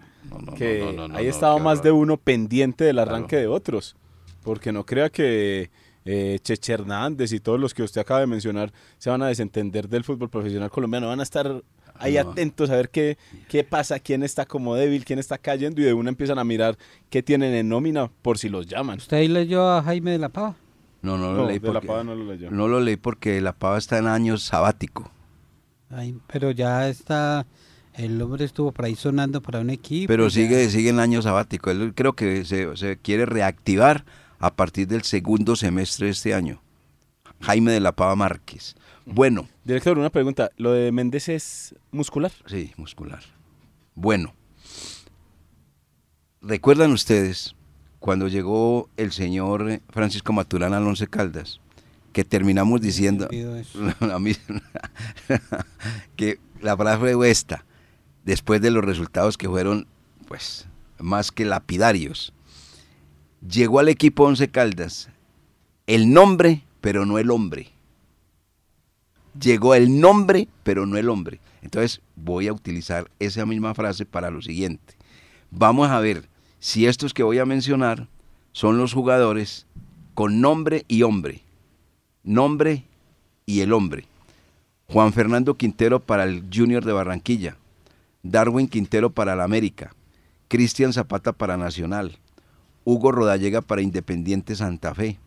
[0.57, 1.85] Que no, no, no, ahí no, estaba más horror.
[1.85, 3.97] de uno pendiente del arranque de otros.
[4.43, 5.71] Porque no crea que
[6.05, 9.89] eh, Cheche Hernández y todos los que usted acaba de mencionar se van a desentender
[9.89, 11.09] del fútbol profesional colombiano.
[11.09, 11.63] Van a estar
[11.95, 12.21] ahí No.
[12.31, 13.17] atentos a ver qué,
[13.49, 16.77] qué pasa, quién está como débil, quién está cayendo y de una empiezan a mirar
[17.09, 18.99] qué tienen en nómina por si los llaman.
[18.99, 20.57] ¿Usted ahí leyó a Jaime de la Pava?
[21.01, 22.51] No, no lo No, leí de la porque, Pava no lo leyó.
[22.51, 25.11] no lo leí porque la pava está en años sabático.
[25.91, 27.47] Ay, pero ya está,
[27.95, 30.09] el hombre estuvo por ahí sonando para un equipo.
[30.09, 30.35] Pero ya.
[30.35, 31.71] sigue, sigue en año sabático.
[31.71, 34.05] Él creo que se, se quiere reactivar
[34.39, 36.61] a partir del segundo semestre de este año.
[37.41, 38.75] Jaime de la Pava Márquez.
[39.07, 40.51] Bueno, Director, una pregunta.
[40.57, 42.33] ¿Lo de Méndez es muscular?
[42.47, 43.23] sí, muscular.
[43.95, 44.35] Bueno,
[46.43, 47.55] ¿recuerdan ustedes
[48.01, 51.61] cuando llegó el señor Francisco Maturana al Once Caldas?
[52.13, 53.29] Que terminamos diciendo
[54.01, 54.37] a mí-
[56.17, 57.65] que la frase fue esta,
[58.25, 59.87] después de los resultados que fueron,
[60.27, 60.67] pues,
[60.99, 62.33] más que lapidarios.
[63.47, 65.11] Llegó al equipo Once Caldas
[65.87, 67.69] el nombre, pero no el hombre.
[69.39, 71.41] Llegó el nombre, pero no el hombre.
[71.61, 74.95] Entonces voy a utilizar esa misma frase para lo siguiente.
[75.51, 78.09] Vamos a ver si estos que voy a mencionar
[78.53, 79.67] son los jugadores
[80.15, 81.43] con nombre y hombre.
[82.23, 82.85] Nombre
[83.45, 84.07] y el hombre.
[84.89, 87.57] Juan Fernando Quintero para el Junior de Barranquilla.
[88.25, 89.95] Darwin Quintero para la América.
[90.49, 92.17] Cristian Zapata para Nacional.
[92.83, 95.19] Hugo Rodallega para Independiente Santa Fe.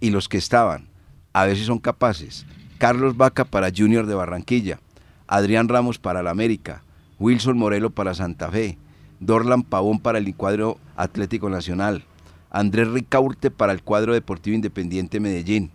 [0.00, 0.86] Y los que estaban,
[1.32, 2.44] a ver si son capaces.
[2.76, 4.80] Carlos Vaca para Junior de Barranquilla.
[5.26, 6.82] Adrián Ramos para la América.
[7.18, 8.76] Wilson Morelo para Santa Fe.
[9.18, 12.04] Dorlan Pavón para el cuadro Atlético Nacional.
[12.50, 15.70] Andrés Ricaurte para el cuadro Deportivo Independiente Medellín.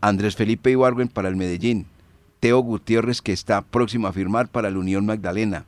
[0.00, 1.86] Andrés Felipe Ibargüen para el Medellín.
[2.38, 5.66] Teo Gutiérrez que está próximo a firmar para la Unión Magdalena.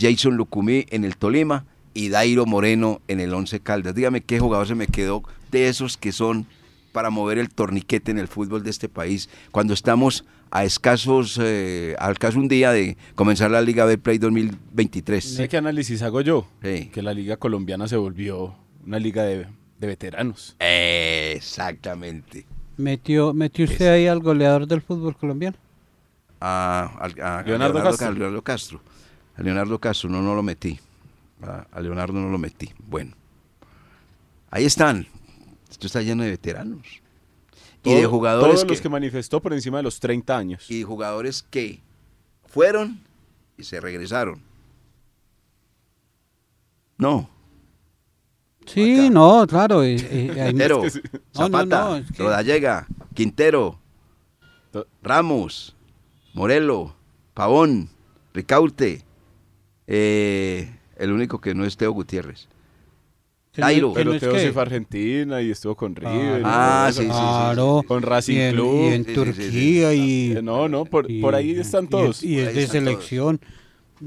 [0.00, 3.94] Jason Lucumí en el Tolima y Dairo Moreno en el Once Caldas.
[3.94, 6.46] Dígame qué jugador se me quedó de esos que son
[6.92, 11.94] para mover el torniquete en el fútbol de este país cuando estamos a escasos, eh,
[12.00, 15.24] a escaso un día de comenzar la Liga Betplay 2023.
[15.36, 16.46] ¿Sabe qué análisis hago yo?
[16.62, 16.90] Sí.
[16.92, 19.46] Que la liga colombiana se volvió una liga de,
[19.78, 20.56] de veteranos.
[20.58, 22.46] Exactamente.
[22.76, 25.56] ¿Metió, metió usted ahí al goleador del fútbol colombiano?
[26.40, 28.06] A, al- a- a Leonardo Castro.
[28.08, 28.80] a Leonardo Castro.
[29.40, 30.78] A Leonardo Castro no, no lo metí.
[31.72, 32.70] A, Leonardo no lo metí.
[32.86, 33.12] Bueno.
[34.50, 35.06] Ahí están.
[35.70, 36.86] Esto está lleno de veteranos.
[37.82, 40.70] y de jugadores Todos que, los que manifestó por encima de los 30 años.
[40.70, 41.80] y jugadores que
[42.44, 43.00] fueron
[43.56, 44.42] y se regresaron.
[46.98, 47.30] No.
[48.66, 49.82] Sí, no, claro.
[49.82, 51.08] eh, eh, Quintero, Es que sí.
[51.34, 53.78] No, no, Zapata, no, es que- Rodallega, Quintero,
[55.02, 55.74] Ramos,
[56.34, 56.94] Morelo,
[57.32, 57.88] Pavón,
[58.34, 59.02] Ricaurte,
[59.92, 62.46] eh, el único que no es Teo Gutiérrez.
[63.52, 63.66] Pero
[64.04, 66.40] no es Teo que- se fue a Argentina y estuvo con River.
[66.40, 67.02] y Ah, sí, eso.
[67.02, 67.82] sí, sí, Claro.
[67.86, 68.74] Con Racing y en, Club.
[68.74, 70.34] y en Sí, sí, sí, Turquía sí.
[70.38, 70.42] y...
[70.42, 72.22] No, no, por, y- por ahí están todos.
[72.22, 72.70] Y, es de todos.
[72.70, 73.40] selección.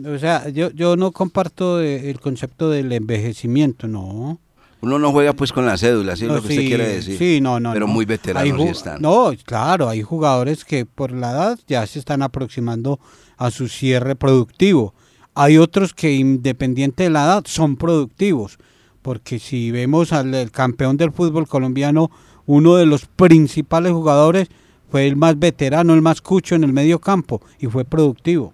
[0.05, 4.39] O sea, yo, yo no comparto el concepto del envejecimiento, no.
[4.81, 6.88] Uno no juega pues con la cédula, ¿sí es No, lo que usted sí, quiere
[6.88, 7.17] decir.
[7.17, 7.73] Sí, no, no.
[7.73, 7.93] Pero no.
[7.93, 9.01] muy veteranos sí están.
[9.01, 12.99] No, claro, hay jugadores que por la edad ya se están aproximando
[13.38, 14.93] a su cierre productivo.
[15.36, 18.57] Hay otros que independiente de la edad son productivos,
[19.01, 22.11] porque si vemos al el campeón del fútbol colombiano,
[22.45, 24.49] uno de los principales jugadores
[24.91, 28.53] fue el más veterano, el más cucho en el medio campo y fue productivo,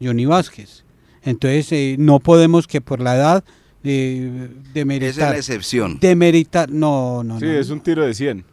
[0.00, 0.84] Johnny Vázquez.
[1.22, 3.44] Entonces eh, no podemos que por la edad
[3.84, 5.98] eh, Esa es demeritar, la excepción.
[6.00, 7.52] demeritar, no, no, Sí, no.
[7.52, 8.44] es un tiro de 100.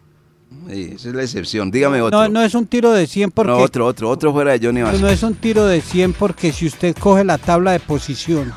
[0.69, 1.71] Sí, esa es la excepción.
[1.71, 2.19] Dígame otro.
[2.23, 4.81] No, no es un tiro de 100 porque No, otro, otro, otro fuera de Johnny
[4.81, 5.01] Vázquez.
[5.01, 8.51] no es un tiro de 100 porque si usted coge la tabla de posición,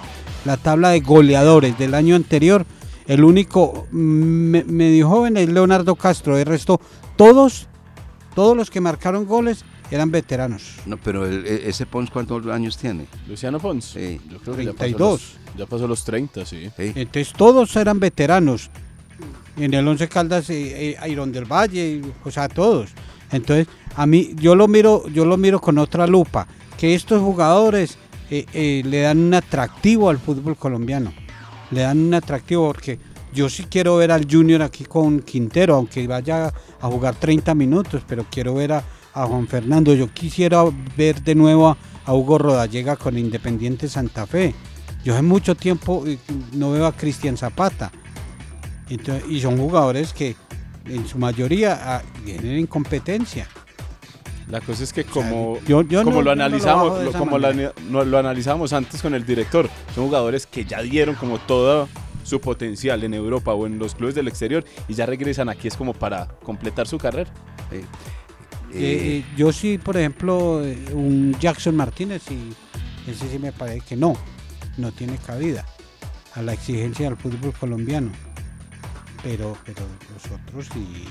[0.44, 2.64] la tabla de goleadores del año anterior,
[3.06, 6.36] el único me- medio joven es Leonardo Castro.
[6.38, 6.80] El resto,
[7.16, 7.68] todos,
[8.34, 10.76] todos los que marcaron goles eran veteranos.
[10.86, 13.06] No, pero el- e- ese Pons, ¿cuántos años tiene?
[13.28, 13.84] Luciano Pons.
[13.84, 14.18] Sí.
[14.30, 15.10] Yo creo que ya pasó 32.
[15.20, 16.70] los- Ya pasó los 30, sí.
[16.76, 16.92] Sí.
[16.94, 18.70] Entonces todos eran veteranos.
[19.56, 22.90] En el Once Caldas, eh, eh, Iron del Valle, o sea, todos.
[23.30, 26.46] Entonces, a mí, yo lo miro, yo lo miro con otra lupa,
[26.78, 27.98] que estos jugadores
[28.34, 31.12] eh, eh, le dan un atractivo al fútbol colombiano.
[31.70, 32.98] Le dan un atractivo porque
[33.34, 36.50] yo sí quiero ver al Junior aquí con Quintero, aunque vaya
[36.80, 39.92] a jugar 30 minutos, pero quiero ver a, Juan Fernando.
[39.92, 40.64] Yo quisiera
[40.96, 41.76] ver de nuevo a,
[42.06, 44.54] a Hugo Rodallega con Independiente Santa Fe.
[45.04, 46.02] Yo hace mucho tiempo
[46.54, 47.92] no veo a Cristian Zapata.
[48.94, 50.36] Entonces, y son jugadores que
[50.86, 53.46] en su mayoría ah, vienen en competencia.
[54.48, 57.12] La cosa es que como, yo- yo como no- lo yo no lo analizamos, lo-
[57.12, 61.88] como lo, no- analizamos antes con el director, son jugadores que ya dieron como todo
[62.24, 65.76] su potencial en Europa o en los clubes del exterior y ya regresan aquí es
[65.76, 67.30] como para completar su carrera.
[67.70, 67.84] Eh,
[68.74, 73.96] Eh, yo sí, por ejemplo, eh, un Jackson Martínez, y ese sí me parece que
[73.96, 74.16] no,
[74.78, 75.66] no tiene cabida
[76.34, 78.10] a la exigencia del fútbol colombiano.
[79.22, 81.06] Pero, pero los otros sí.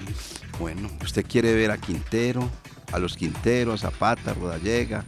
[0.60, 2.50] Bueno, usted quiere ver a Quintero,
[2.92, 5.06] a los Quinteros, a Zapata, a Rodallega,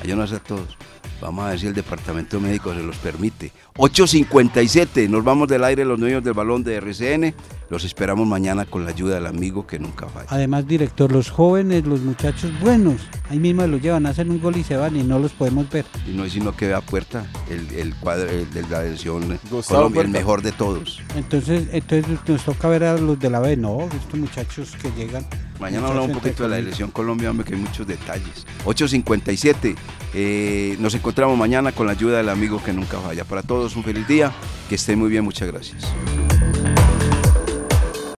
[0.00, 0.76] a yo no sé todos.
[1.20, 3.52] Vamos a ver si el departamento médico se los permite.
[3.76, 7.34] 8.57, nos vamos del aire los dueños del balón de RCN.
[7.70, 10.26] Los esperamos mañana con la ayuda del amigo que nunca falla.
[10.28, 13.00] Además, director, los jóvenes, los muchachos buenos,
[13.30, 15.86] ahí mismo los llevan, hacen un gol y se van y no los podemos ver.
[16.06, 20.08] Y no es sino que vea Puerta, el, el cuadro de la versión Colombia, el
[20.08, 21.00] mejor de todos.
[21.16, 25.24] Entonces, entonces nos toca ver a los de la B, no, estos muchachos que llegan.
[25.58, 28.44] Mañana hablamos un poquito de la elección Colombia, hombre, que hay muchos detalles.
[28.64, 29.76] 8.57,
[30.12, 33.24] eh, nos encontramos mañana con la ayuda del amigo que nunca falla.
[33.24, 34.32] Para un feliz día,
[34.68, 35.84] que estén muy bien, muchas gracias.